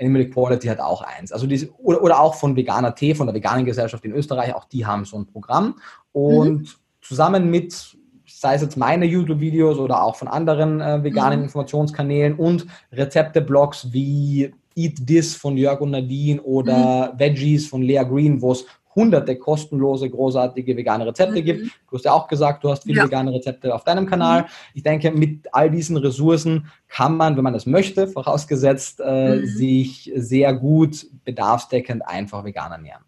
[0.00, 1.32] Animal Equality hat auch eins.
[1.32, 4.64] Also diese, oder, oder auch von Veganer T, von der Veganen Gesellschaft in Österreich, auch
[4.64, 5.76] die haben so ein Programm.
[6.12, 6.68] Und mhm.
[7.02, 7.96] zusammen mit,
[8.26, 11.44] sei es jetzt meine YouTube-Videos oder auch von anderen äh, veganen mhm.
[11.44, 17.18] Informationskanälen und Rezepte-Blogs wie Eat This von Jörg und Nadine oder mhm.
[17.18, 21.44] Veggies von Lea Green, wo es hunderte kostenlose, großartige vegane Rezepte mhm.
[21.44, 21.70] gibt.
[21.88, 23.04] Du hast ja auch gesagt, du hast viele ja.
[23.04, 24.42] vegane Rezepte auf deinem Kanal.
[24.42, 24.46] Mhm.
[24.74, 29.46] Ich denke, mit all diesen Ressourcen kann man, wenn man das möchte, vorausgesetzt, äh, mhm.
[29.46, 33.04] sich sehr gut bedarfsdeckend einfach vegan ernähren.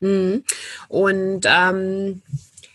[0.00, 0.44] Mhm.
[0.88, 2.22] Und ähm,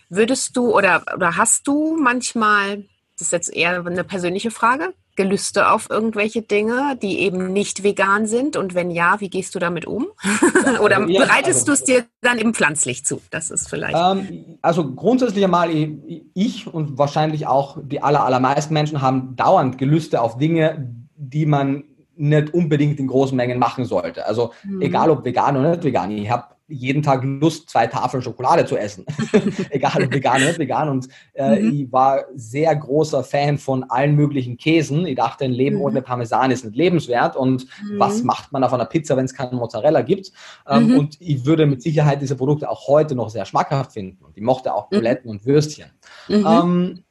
[0.10, 2.84] würdest du oder, oder hast du manchmal,
[3.18, 8.26] das ist jetzt eher eine persönliche Frage, Gelüste auf irgendwelche Dinge, die eben nicht vegan
[8.26, 8.56] sind?
[8.56, 10.08] Und wenn ja, wie gehst du damit um?
[10.82, 13.22] Oder ja, bereitest also, du es dir dann eben pflanzlich zu?
[13.30, 13.98] Das ist vielleicht.
[13.98, 20.22] Ähm, also grundsätzlich einmal, ich und wahrscheinlich auch die aller, allermeisten Menschen haben dauernd Gelüste
[20.22, 21.84] auf Dinge, die man
[22.16, 24.26] nicht unbedingt in großen Mengen machen sollte.
[24.26, 24.82] Also mhm.
[24.82, 26.12] egal ob vegan oder nicht vegan.
[26.12, 29.06] Ich habe jeden Tag Lust, zwei Tafeln Schokolade zu essen.
[29.70, 30.90] Egal ob vegan oder vegan.
[30.90, 31.74] Und äh, mhm.
[31.74, 35.06] ich war sehr großer Fan von allen möglichen Käsen.
[35.06, 35.82] Ich dachte, ein Leben mhm.
[35.82, 37.36] ohne Parmesan ist nicht lebenswert.
[37.36, 38.00] Und mhm.
[38.00, 40.32] was macht man auf einer Pizza, wenn es keinen Mozzarella gibt?
[40.68, 41.00] Ähm, mhm.
[41.00, 44.24] und ich würde mit Sicherheit diese Produkte auch heute noch sehr schmackhaft finden.
[44.24, 45.90] Und ich mochte auch Buletten und Würstchen.
[46.28, 46.46] Mhm.
[46.46, 47.04] Ähm,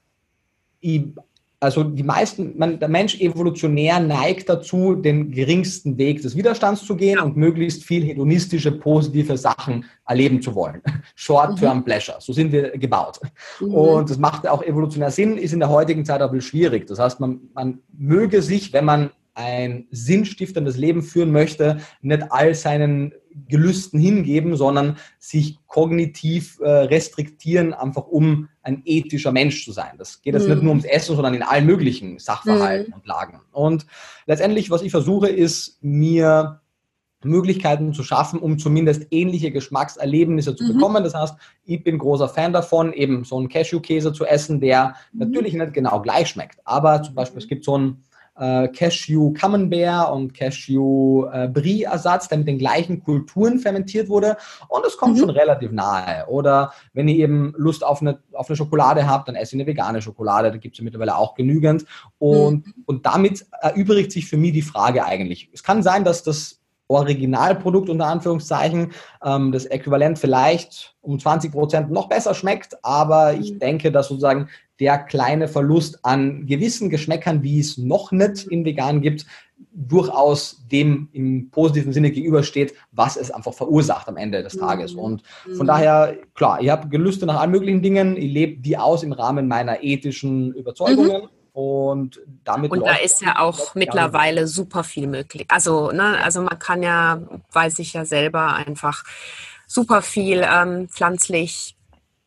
[0.81, 1.07] ich
[1.61, 6.97] also die meisten, man, der Mensch evolutionär neigt dazu, den geringsten Weg des Widerstands zu
[6.97, 10.83] gehen und möglichst viel hedonistische, positive Sachen erleben zu wollen.
[11.17, 11.85] Short-term mhm.
[11.85, 12.19] Pleasure.
[12.21, 13.19] So sind wir gebaut.
[13.61, 13.75] Mhm.
[13.75, 16.87] Und das macht auch evolutionär Sinn, ist in der heutigen Zeit bisschen schwierig.
[16.87, 22.55] Das heißt, man, man möge sich, wenn man ein sinnstiftendes Leben führen möchte, nicht all
[22.55, 23.15] seinen
[23.49, 29.93] Gelüsten hingeben, sondern sich kognitiv äh, restriktieren, einfach um ein ethischer Mensch zu sein.
[29.99, 30.51] Das geht jetzt mhm.
[30.51, 32.95] nicht nur ums Essen, sondern in allen möglichen Sachverhalten mhm.
[32.95, 33.41] und Lagen.
[33.51, 33.87] Und
[34.27, 36.61] letztendlich, was ich versuche, ist mir
[37.25, 40.75] Möglichkeiten zu schaffen, um zumindest ähnliche Geschmackserlebnisse zu mhm.
[40.75, 41.03] bekommen.
[41.03, 45.21] Das heißt, ich bin großer Fan davon, eben so einen Cashew-Käse zu essen, der mhm.
[45.21, 46.61] natürlich nicht genau gleich schmeckt.
[46.64, 48.05] Aber zum Beispiel, es gibt so einen
[48.39, 54.36] äh, Cashew Camembert und Cashew äh, Brie Ersatz, der mit den gleichen Kulturen fermentiert wurde
[54.68, 55.20] und es kommt mhm.
[55.20, 56.26] schon relativ nahe.
[56.28, 59.66] Oder wenn ihr eben Lust auf eine, auf eine Schokolade habt, dann esse ich eine
[59.66, 61.84] vegane Schokolade, da gibt es ja mittlerweile auch genügend.
[62.18, 62.74] Und, mhm.
[62.86, 65.51] und damit erübrigt sich für mich die Frage eigentlich.
[65.53, 66.58] Es kann sein, dass das
[66.89, 68.93] Originalprodukt unter Anführungszeichen,
[69.24, 73.59] ähm, das Äquivalent vielleicht um 20 Prozent noch besser schmeckt, aber ich mhm.
[73.61, 74.49] denke, dass sozusagen
[74.80, 79.26] der kleine Verlust an gewissen Geschmäckern, wie es noch nicht in vegan gibt,
[79.72, 84.95] durchaus dem im positiven Sinne gegenübersteht, was es einfach verursacht am Ende des Tages.
[84.95, 84.99] Mhm.
[84.99, 85.22] Und
[85.57, 85.66] von mhm.
[85.66, 89.49] daher, klar, ich habe Gelüste nach allen möglichen Dingen, ich lebe die aus im Rahmen
[89.49, 91.22] meiner ethischen Überzeugungen.
[91.22, 91.28] Mhm.
[91.59, 92.71] Und damit.
[92.71, 95.45] Und da ist ja auch mittlerweile super viel möglich.
[95.49, 99.03] Also, ne, also man kann ja, weiß ich ja selber, einfach
[99.67, 101.77] super viel ähm, pflanzlich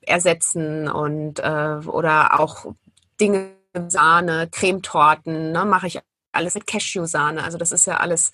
[0.02, 2.74] ersetzen und äh, oder auch
[3.22, 3.52] Dinge,
[3.88, 6.00] Sahne, Cremetorten, ne, mache ich
[6.34, 7.42] alles mit Cashew-Sahne.
[7.42, 8.34] Also das ist ja alles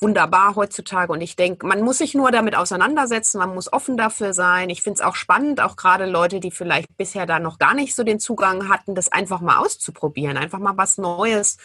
[0.00, 1.12] wunderbar heutzutage.
[1.12, 4.70] Und ich denke, man muss sich nur damit auseinandersetzen, man muss offen dafür sein.
[4.70, 7.94] Ich finde es auch spannend, auch gerade Leute, die vielleicht bisher da noch gar nicht
[7.94, 11.58] so den Zugang hatten, das einfach mal auszuprobieren, einfach mal was Neues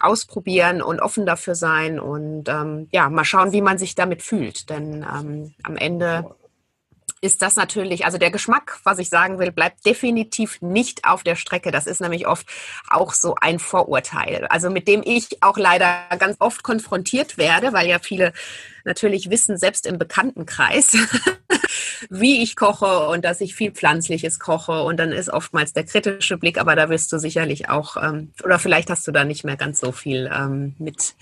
[0.00, 4.68] ausprobieren und offen dafür sein und ähm, ja, mal schauen, wie man sich damit fühlt.
[4.68, 6.34] Denn ähm, am Ende
[7.22, 11.36] ist das natürlich, also der Geschmack, was ich sagen will, bleibt definitiv nicht auf der
[11.36, 11.70] Strecke.
[11.70, 12.46] Das ist nämlich oft
[12.90, 17.88] auch so ein Vorurteil, also mit dem ich auch leider ganz oft konfrontiert werde, weil
[17.88, 18.32] ja viele
[18.84, 20.96] natürlich wissen, selbst im Bekanntenkreis,
[22.10, 24.82] wie ich koche und dass ich viel Pflanzliches koche.
[24.82, 28.58] Und dann ist oftmals der kritische Blick, aber da wirst du sicherlich auch, ähm, oder
[28.58, 31.14] vielleicht hast du da nicht mehr ganz so viel ähm, mit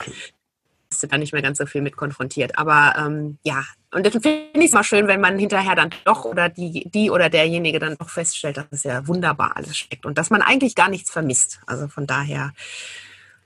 [0.88, 2.58] bist du da nicht mehr ganz so viel mit konfrontiert.
[2.58, 3.62] Aber ähm, ja,
[3.92, 7.10] und das finde ich es mal schön, wenn man hinterher dann doch oder die, die
[7.10, 10.74] oder derjenige dann doch feststellt, dass es ja wunderbar alles steckt und dass man eigentlich
[10.74, 11.60] gar nichts vermisst.
[11.66, 12.52] Also von daher.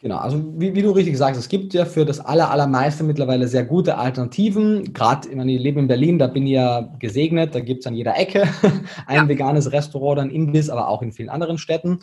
[0.03, 3.49] Genau, also wie, wie, du richtig sagst, es gibt ja für das aller, allermeiste mittlerweile
[3.49, 4.93] sehr gute Alternativen.
[4.93, 7.87] Gerade, ich, meine, ich lebe in Berlin, da bin ich ja gesegnet, da gibt es
[7.87, 8.47] an jeder Ecke
[9.07, 9.29] ein ja.
[9.29, 12.01] veganes Restaurant, ein Imbiss, aber auch in vielen anderen Städten.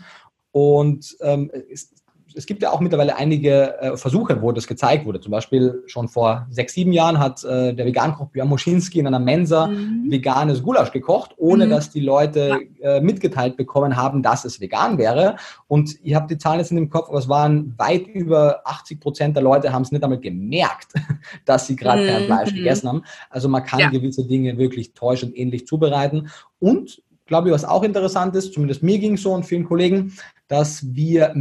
[0.52, 1.94] Und ähm, es,
[2.36, 5.20] es gibt ja auch mittlerweile einige äh, Versuche, wo das gezeigt wurde.
[5.20, 9.20] Zum Beispiel schon vor sechs, sieben Jahren hat äh, der Vegankoch Björn Moschinski in einer
[9.20, 10.06] Mensa mhm.
[10.10, 11.70] veganes Gulasch gekocht, ohne mhm.
[11.70, 12.98] dass die Leute ja.
[12.98, 15.36] äh, mitgeteilt bekommen haben, dass es vegan wäre.
[15.68, 19.00] Und ich habe die Zahlen jetzt in dem Kopf, aber es waren weit über 80
[19.00, 20.94] Prozent der Leute haben es nicht einmal gemerkt,
[21.46, 22.08] dass sie gerade mhm.
[22.08, 23.04] kein Fleisch gegessen haben.
[23.30, 23.90] Also man kann ja.
[23.90, 26.30] gewisse Dinge wirklich täuschend ähnlich zubereiten.
[26.60, 27.02] Und
[27.32, 30.14] glaube ich, was auch interessant ist, zumindest mir ging es so und vielen Kollegen,
[30.52, 31.34] dass wir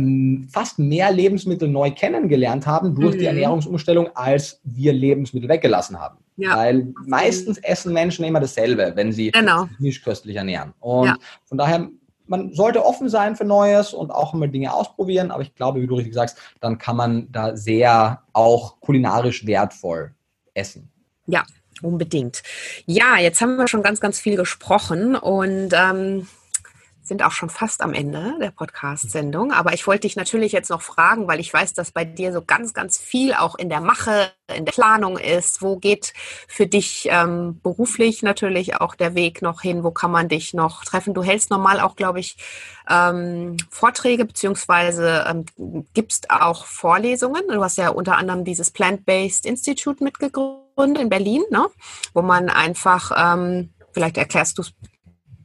[0.53, 3.19] fast mehr Lebensmittel neu kennengelernt haben durch mhm.
[3.19, 6.19] die Ernährungsumstellung, als wir Lebensmittel weggelassen haben.
[6.37, 6.57] Ja.
[6.57, 9.69] Weil meistens essen Menschen immer dasselbe, wenn sie genau.
[9.81, 10.75] nicht köstlich ernähren.
[10.79, 11.17] Und ja.
[11.45, 11.89] von daher,
[12.29, 15.33] man sollte offen sein für Neues und auch mal Dinge ausprobieren.
[15.33, 20.13] Aber ich glaube, wie du richtig sagst, dann kann man da sehr auch kulinarisch wertvoll
[20.55, 20.89] essen.
[21.27, 21.43] Ja,
[21.83, 22.43] Unbedingt.
[22.85, 26.27] Ja, jetzt haben wir schon ganz, ganz viel gesprochen und ähm,
[27.11, 29.53] sind auch schon fast am Ende der Podcast-Sendung.
[29.53, 32.41] Aber ich wollte dich natürlich jetzt noch fragen, weil ich weiß, dass bei dir so
[32.41, 35.61] ganz, ganz viel auch in der Mache, in der Planung ist.
[35.61, 36.13] Wo geht
[36.47, 39.83] für dich ähm, beruflich natürlich auch der Weg noch hin?
[39.83, 41.13] Wo kann man dich noch treffen?
[41.13, 42.37] Du hältst normal auch, glaube ich,
[42.89, 45.45] ähm, Vorträge beziehungsweise ähm,
[45.93, 47.43] gibst auch Vorlesungen.
[47.49, 51.67] Du hast ja unter anderem dieses Plant-Based Institute mitgegründet in Berlin, ne?
[52.15, 54.73] wo man einfach, ähm, vielleicht erklärst du es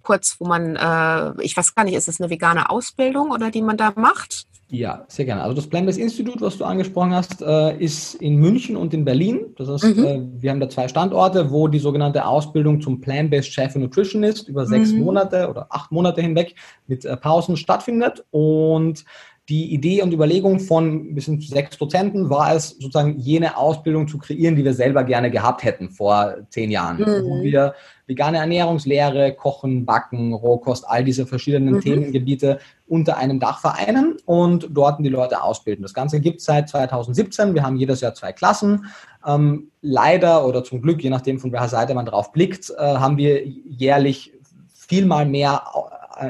[0.06, 3.62] kurz, wo man, äh, ich weiß gar nicht, ist es eine vegane Ausbildung oder die
[3.62, 4.45] man da macht?
[4.70, 5.43] Ja, sehr gerne.
[5.43, 9.53] Also das Plant-Based Institute, was du angesprochen hast, äh, ist in München und in Berlin.
[9.58, 10.06] Das heißt, mhm.
[10.06, 14.49] äh, wir haben da zwei Standorte, wo die sogenannte Ausbildung zum Plant-Based Chef und Nutritionist
[14.49, 15.01] über sechs mhm.
[15.01, 16.56] Monate oder acht Monate hinweg
[16.88, 18.26] mit äh, Pausen stattfindet.
[18.32, 19.06] Und
[19.47, 24.17] die Idee und Überlegung von bis zu sechs Prozenten war es, sozusagen jene Ausbildung zu
[24.17, 26.97] kreieren, die wir selber gerne gehabt hätten vor zehn Jahren.
[26.97, 27.29] Mhm.
[27.29, 27.75] Wo wir
[28.07, 31.81] vegane Ernährungslehre, Kochen, Backen, Rohkost, all diese verschiedenen mhm.
[31.81, 35.83] Themengebiete unter einem Dach vereinen und dort die Leute ausbilden.
[35.83, 37.53] Das Ganze gibt es seit 2017.
[37.53, 38.85] Wir haben jedes Jahr zwei Klassen.
[39.27, 43.17] Ähm, leider oder zum Glück, je nachdem von welcher Seite man drauf blickt, äh, haben
[43.17, 44.33] wir jährlich
[44.73, 45.63] viel mal mehr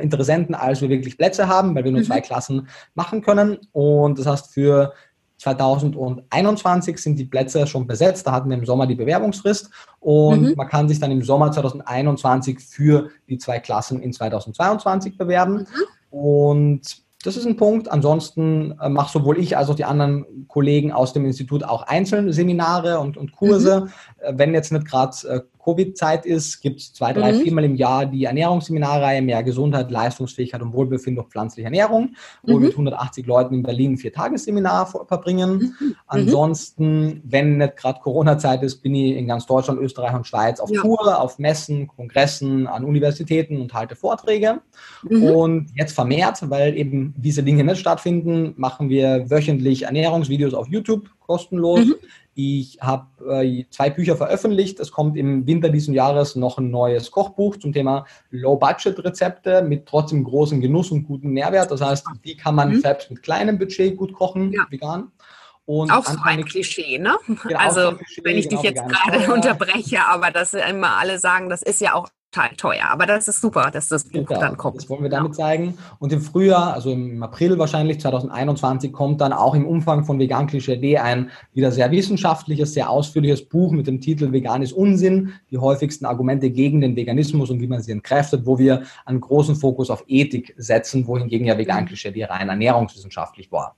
[0.02, 2.06] Interessenten, als wir wirklich Plätze haben, weil wir nur mhm.
[2.06, 3.58] zwei Klassen machen können.
[3.72, 4.94] Und das heißt, für
[5.38, 8.26] 2021 sind die Plätze schon besetzt.
[8.26, 9.70] Da hatten wir im Sommer die Bewerbungsfrist
[10.00, 10.54] und mhm.
[10.56, 15.68] man kann sich dann im Sommer 2021 für die zwei Klassen in 2022 bewerben.
[16.12, 16.18] Mhm.
[16.18, 17.92] Und das ist ein Punkt.
[17.92, 22.32] Ansonsten äh, mache sowohl ich als auch die anderen Kollegen aus dem Institut auch einzelne
[22.34, 23.82] Seminare und, und Kurse.
[23.82, 23.90] Mhm.
[24.20, 27.42] Äh, wenn jetzt nicht gerade äh, Covid-Zeit ist, gibt es zwei, drei, mhm.
[27.42, 32.60] viermal im Jahr die Ernährungsseminarreihe Mehr Gesundheit, Leistungsfähigkeit und Wohlbefinden durch pflanzliche Ernährung, wo mhm.
[32.60, 35.54] wir mit 180 Leuten in Berlin ein Viertagesseminar verbringen.
[35.54, 35.88] Mhm.
[35.88, 35.96] mhm.
[36.06, 40.70] Ansonsten, wenn nicht gerade Corona-Zeit ist, bin ich in ganz Deutschland, Österreich und Schweiz auf
[40.70, 40.82] ja.
[40.82, 44.62] Tour, auf Messen, Kongressen, an Universitäten und halte Vorträge.
[45.04, 45.24] Mhm.
[45.24, 51.10] Und jetzt vermehrt, weil eben diese Dinge nicht stattfinden, machen wir wöchentlich Ernährungsvideos auf YouTube
[51.26, 51.86] kostenlos.
[51.86, 51.96] Mhm.
[52.34, 54.80] Ich habe äh, zwei Bücher veröffentlicht.
[54.80, 60.24] Es kommt im Winter diesen Jahres noch ein neues Kochbuch zum Thema Low-Budget-Rezepte mit trotzdem
[60.24, 61.72] großem Genuss und gutem Mehrwert.
[61.72, 62.82] Das heißt, wie kann man mhm.
[62.82, 64.68] selbst mit kleinem Budget gut kochen, ja.
[64.70, 65.12] vegan.
[65.66, 67.18] Und auch so ein Klischee, ne?
[67.26, 71.50] Genau, also, Klischee, wenn ich genau, dich jetzt gerade unterbreche, aber dass immer alle sagen,
[71.50, 72.86] das ist ja auch total teuer.
[72.90, 74.78] Aber das ist super, dass das Buch genau, dann kommt.
[74.78, 75.78] Das wollen wir damit zeigen.
[76.00, 80.48] Und im Frühjahr, also im April wahrscheinlich 2021, kommt dann auch im Umfang von Vegan
[80.48, 85.34] Klischee D ein wieder sehr wissenschaftliches, sehr ausführliches Buch mit dem Titel Vegan ist Unsinn,
[85.52, 89.56] die häufigsten Argumente gegen den Veganismus und wie man sie entkräftet, wo wir einen großen
[89.56, 93.76] Fokus auf Ethik setzen, wohingegen ja Vegan Klischee D rein ernährungswissenschaftlich war.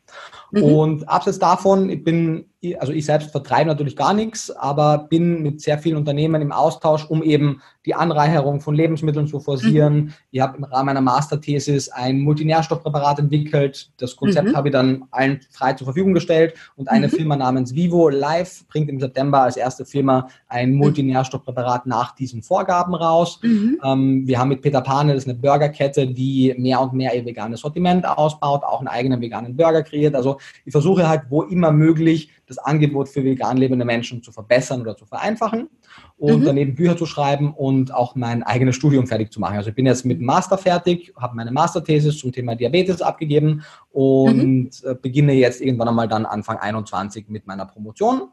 [0.51, 0.63] Mhm.
[0.63, 2.45] Und abseits davon, ich bin
[2.75, 7.05] also ich selbst vertreibe natürlich gar nichts, aber bin mit sehr vielen Unternehmen im Austausch,
[7.09, 9.95] um eben die Anreicherung von Lebensmitteln zu forcieren.
[9.95, 10.13] Mhm.
[10.31, 13.91] Ich habe im Rahmen meiner Masterthesis ein Multinährstoffpräparat entwickelt.
[13.97, 14.55] Das Konzept mhm.
[14.57, 17.11] habe ich dann allen frei zur Verfügung gestellt und eine mhm.
[17.11, 20.77] Firma namens Vivo Live bringt im September als erste Firma ein mhm.
[20.79, 23.39] Multinährstoffpräparat nach diesen Vorgaben raus.
[23.41, 23.79] Mhm.
[23.81, 27.25] Ähm, wir haben mit Peter Pane, das ist eine Burgerkette, die mehr und mehr ihr
[27.25, 30.13] veganes Sortiment ausbaut, auch einen eigenen veganen Burger kreiert.
[30.13, 34.81] Also ich versuche halt, wo immer möglich, das Angebot für vegan lebende Menschen zu verbessern
[34.81, 35.69] oder zu vereinfachen
[36.17, 36.45] und mhm.
[36.45, 39.57] daneben Bücher zu schreiben und auch mein eigenes Studium fertig zu machen.
[39.57, 43.63] Also ich bin jetzt mit dem Master fertig, habe meine Masterthesis zum Thema Diabetes abgegeben
[43.91, 44.69] und mhm.
[44.83, 48.29] Äh, beginne jetzt irgendwann einmal dann Anfang 21 mit meiner Promotion.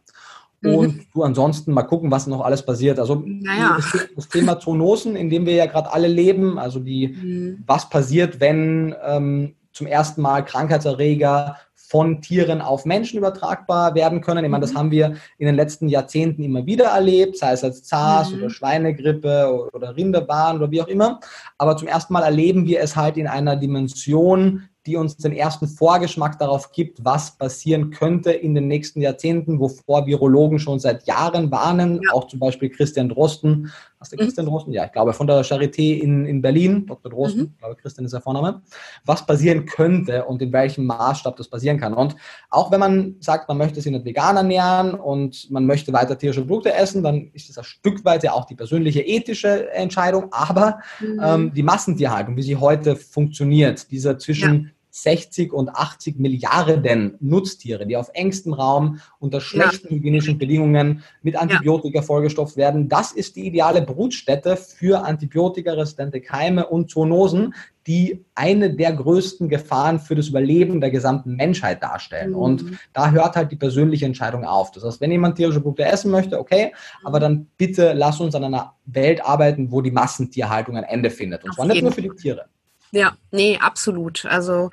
[0.61, 0.75] Mhm.
[0.75, 2.99] Und du ansonsten mal gucken, was noch alles passiert.
[2.99, 3.79] Also naja.
[4.17, 7.65] das, Thema Zoonosen, in dem wir ja gerade alle leben, also die, mhm.
[7.67, 11.57] was passiert, wenn ähm, zum ersten Mal Krankheitserreger
[11.95, 14.45] von Tieren auf Menschen übertragbar werden können.
[14.45, 14.79] Ich meine, das mhm.
[14.79, 18.39] haben wir in den letzten Jahrzehnten immer wieder erlebt, sei es als SARS mhm.
[18.39, 21.21] oder Schweinegrippe oder Rinderbahn oder wie auch immer.
[21.57, 25.69] Aber zum ersten Mal erleben wir es halt in einer Dimension, die uns den ersten
[25.69, 31.53] Vorgeschmack darauf gibt, was passieren könnte in den nächsten Jahrzehnten, wovor Virologen schon seit Jahren
[31.53, 32.13] warnen, ja.
[32.13, 33.71] auch zum Beispiel Christian Drosten.
[34.05, 34.21] Hast du mhm.
[34.27, 34.75] Christian Drosten?
[34.75, 37.11] Ja, ich glaube von der Charité in, in Berlin, Dr.
[37.11, 37.51] Drosten, mhm.
[37.55, 38.61] ich glaube Christian ist der Vorname,
[39.07, 41.95] was passieren könnte und in welchem Maßstab das passieren kann.
[41.95, 42.15] Und
[42.51, 46.43] auch wenn man sagt, man möchte sich nicht vegan ernähren und man möchte weiter tierische
[46.43, 50.81] Produkte essen, dann ist das ein Stück weit ja auch die persönliche ethische Entscheidung, aber
[51.01, 51.21] mhm.
[51.23, 57.85] ähm, die Massentierhaltung, wie sie heute funktioniert, dieser zwischen ja 60 und 80 Milliarden Nutztiere,
[57.85, 59.97] die auf engstem Raum unter schlechten ja.
[59.97, 62.03] hygienischen Bedingungen mit Antibiotika ja.
[62.03, 62.89] vollgestopft werden.
[62.89, 67.55] Das ist die ideale Brutstätte für antibiotikaresistente Keime und Zoonosen,
[67.89, 72.31] die eine der größten Gefahren für das Überleben der gesamten Menschheit darstellen.
[72.31, 72.37] Mhm.
[72.37, 74.71] Und da hört halt die persönliche Entscheidung auf.
[74.71, 77.07] Das heißt, wenn jemand tierische Produkte essen möchte, okay, mhm.
[77.07, 81.43] aber dann bitte lass uns an einer Welt arbeiten, wo die Massentierhaltung ein Ende findet.
[81.43, 82.47] Und zwar nicht nur für die Tiere.
[82.95, 84.25] Ja, nee, absolut.
[84.25, 84.71] Also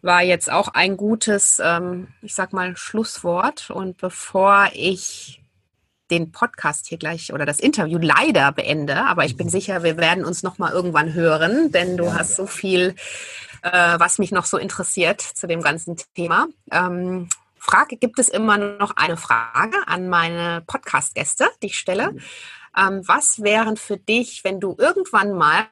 [0.00, 3.68] war jetzt auch ein gutes, ähm, ich sag mal, Schlusswort.
[3.68, 5.42] Und bevor ich
[6.10, 9.50] den Podcast hier gleich oder das Interview leider beende, aber ich bin mhm.
[9.50, 12.94] sicher, wir werden uns noch mal irgendwann hören, denn du ja, hast so viel,
[13.60, 16.46] äh, was mich noch so interessiert zu dem ganzen Thema.
[16.70, 22.14] Ähm, Frage, gibt es immer noch eine Frage an meine Podcast-Gäste, die ich stelle?
[22.78, 22.86] Mhm.
[22.86, 25.64] Ähm, was wären für dich, wenn du irgendwann mal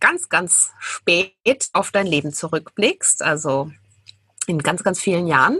[0.00, 1.32] ganz, ganz spät
[1.72, 3.70] auf dein Leben zurückblickst, also
[4.46, 5.58] in ganz, ganz vielen Jahren,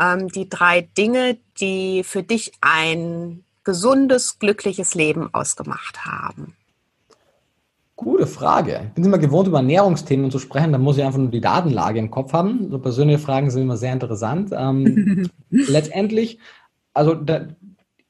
[0.00, 6.56] ähm, die drei Dinge, die für dich ein gesundes, glückliches Leben ausgemacht haben?
[7.96, 8.86] Gute Frage.
[8.88, 10.72] Ich bin immer gewohnt, über Ernährungsthemen zu sprechen.
[10.72, 12.70] Da muss ich einfach nur die Datenlage im Kopf haben.
[12.70, 14.50] So persönliche Fragen sind immer sehr interessant.
[14.52, 16.40] Ähm, letztendlich,
[16.92, 17.46] also da,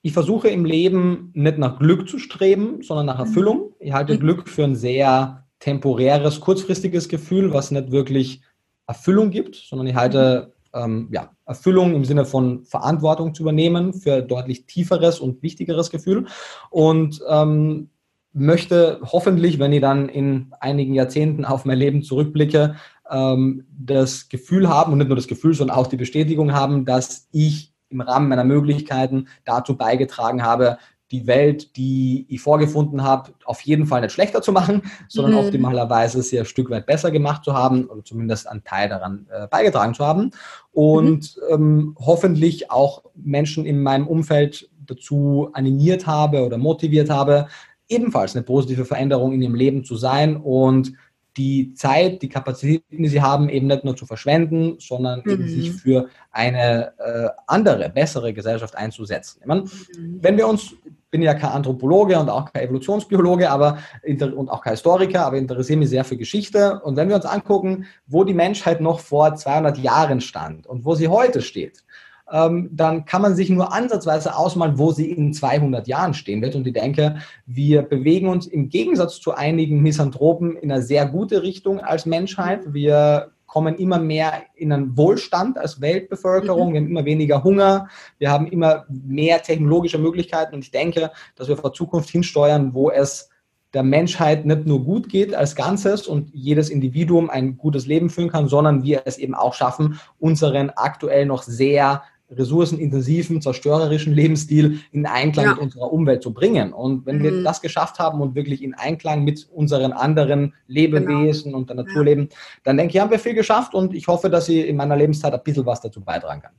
[0.05, 3.72] ich versuche im Leben nicht nach Glück zu streben, sondern nach Erfüllung.
[3.78, 4.20] Ich halte mhm.
[4.20, 8.42] Glück für ein sehr temporäres, kurzfristiges Gefühl, was nicht wirklich
[8.86, 14.20] Erfüllung gibt, sondern ich halte ähm, ja, Erfüllung im Sinne von Verantwortung zu übernehmen für
[14.20, 16.26] deutlich tieferes und wichtigeres Gefühl.
[16.68, 17.88] Und ähm,
[18.34, 22.76] möchte hoffentlich, wenn ich dann in einigen Jahrzehnten auf mein Leben zurückblicke,
[23.11, 27.26] ähm, das Gefühl haben und nicht nur das Gefühl, sondern auch die Bestätigung haben, dass
[27.32, 30.78] ich im Rahmen meiner Möglichkeiten dazu beigetragen habe,
[31.11, 35.47] die Welt, die ich vorgefunden habe, auf jeden Fall nicht schlechter zu machen, sondern mhm.
[35.47, 39.47] optimalerweise sie ein Stück weit besser gemacht zu haben oder zumindest einen Teil daran äh,
[39.47, 40.32] beigetragen zu haben.
[40.72, 41.55] Und mhm.
[41.55, 47.47] ähm, hoffentlich auch Menschen in meinem Umfeld dazu animiert habe oder motiviert habe,
[47.88, 50.95] ebenfalls eine positive Veränderung in ihrem Leben zu sein und
[51.37, 55.30] die Zeit, die Kapazitäten, die sie haben, eben nicht nur zu verschwenden, sondern mhm.
[55.30, 59.41] eben sich für eine äh, andere, bessere Gesellschaft einzusetzen.
[59.45, 60.18] Meine, mhm.
[60.20, 60.74] Wenn wir uns,
[61.11, 65.78] bin ja kein Anthropologe und auch kein Evolutionsbiologe, aber und auch kein Historiker, aber interessiere
[65.78, 66.80] mich sehr für Geschichte.
[66.80, 70.95] Und wenn wir uns angucken, wo die Menschheit noch vor 200 Jahren stand und wo
[70.95, 71.85] sie heute steht,
[72.31, 76.55] ähm, dann kann man sich nur ansatzweise ausmalen, wo sie in 200 Jahren stehen wird.
[76.55, 77.16] Und ich denke,
[77.47, 82.72] wir bewegen uns im Gegensatz zu einigen Misanthropen in eine sehr gute Richtung als Menschheit.
[82.72, 86.72] Wir kommen immer mehr in einen Wohlstand als Weltbevölkerung.
[86.72, 87.89] Wir haben immer weniger Hunger.
[88.18, 90.55] Wir haben immer mehr technologische Möglichkeiten.
[90.55, 93.29] Und ich denke, dass wir vor Zukunft hinsteuern, wo es
[93.75, 98.31] der Menschheit nicht nur gut geht als Ganzes und jedes Individuum ein gutes Leben führen
[98.31, 102.03] kann, sondern wir es eben auch schaffen, unseren aktuell noch sehr
[102.39, 105.51] ressourcenintensiven, zerstörerischen Lebensstil in Einklang ja.
[105.53, 106.72] mit unserer Umwelt zu bringen.
[106.72, 107.22] Und wenn mhm.
[107.22, 111.59] wir das geschafft haben und wirklich in Einklang mit unseren anderen Lebewesen genau.
[111.59, 112.03] und der Natur ja.
[112.03, 112.28] leben,
[112.62, 115.32] dann denke ich, haben wir viel geschafft und ich hoffe, dass ich in meiner Lebenszeit
[115.32, 116.53] ein bisschen was dazu beitragen kann.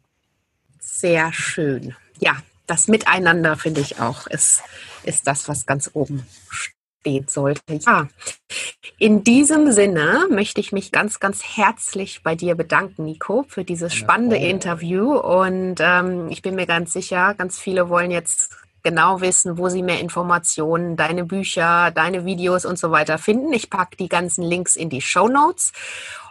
[0.79, 1.95] Sehr schön.
[2.19, 4.61] Ja, das Miteinander finde ich auch ist,
[5.03, 6.25] ist das, was ganz oben
[7.05, 7.61] stehen sollte.
[7.85, 8.07] Ja,
[8.97, 13.93] in diesem Sinne möchte ich mich ganz, ganz herzlich bei dir bedanken, Nico, für dieses
[13.93, 15.15] spannende Interview.
[15.15, 18.51] Und ähm, ich bin mir ganz sicher, ganz viele wollen jetzt
[18.81, 23.53] genau wissen, wo sie mehr Informationen, deine Bücher, deine Videos und so weiter finden.
[23.53, 25.73] Ich packe die ganzen Links in die Show Notes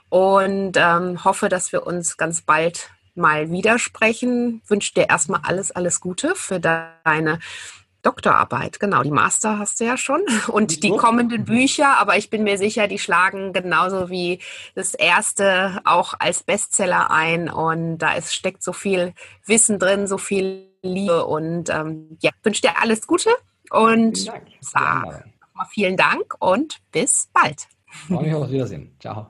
[0.08, 4.60] und ähm, hoffe, dass wir uns ganz bald mal widersprechen.
[4.66, 7.38] Wünsche dir erstmal alles, alles Gute für deine
[8.04, 9.02] Doktorarbeit, genau.
[9.02, 10.22] Die Master hast du ja schon.
[10.48, 14.40] Und die kommenden Bücher, aber ich bin mir sicher, die schlagen genauso wie
[14.74, 17.50] das erste auch als Bestseller ein.
[17.50, 19.14] Und da ist, steckt so viel
[19.46, 21.26] Wissen drin, so viel Liebe.
[21.26, 23.30] Und ähm, ja, wünsche dir alles Gute
[23.70, 24.46] und vielen Dank.
[24.60, 25.24] Sag,
[25.70, 27.66] vielen Dank und bis bald.
[28.08, 28.94] Freue mich auf Wiedersehen.
[29.00, 29.28] Ciao.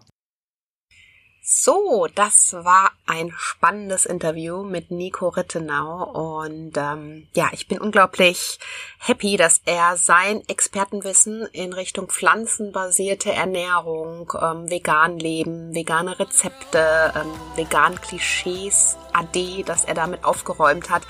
[1.46, 8.58] So, das war ein spannendes Interview mit Nico Rittenau und ähm, ja, ich bin unglaublich
[8.98, 17.30] happy, dass er sein Expertenwissen in Richtung pflanzenbasierte Ernährung, ähm, vegan Leben, vegane Rezepte, ähm,
[17.56, 21.02] vegan Klischees, AD, dass er damit aufgeräumt hat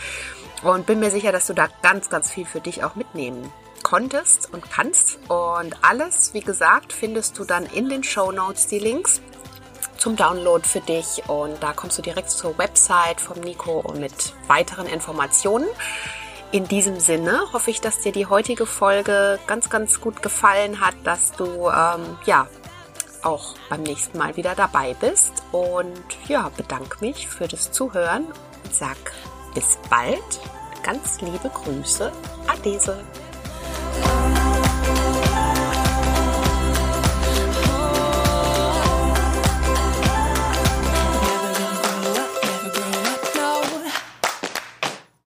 [0.64, 3.52] und bin mir sicher, dass du da ganz, ganz viel für dich auch mitnehmen
[3.84, 5.20] konntest und kannst.
[5.28, 9.20] Und alles, wie gesagt, findest du dann in den Show Notes die Links
[9.98, 14.34] zum Download für dich und da kommst du direkt zur Website vom Nico und mit
[14.46, 15.66] weiteren Informationen.
[16.52, 20.94] In diesem Sinne hoffe ich, dass dir die heutige Folge ganz, ganz gut gefallen hat,
[21.02, 22.46] dass du ähm, ja
[23.22, 28.74] auch beim nächsten Mal wieder dabei bist und ja, bedanke mich für das Zuhören und
[28.74, 28.96] sag
[29.54, 30.40] bis bald.
[30.82, 32.12] Ganz liebe Grüße,
[32.46, 33.02] Adese.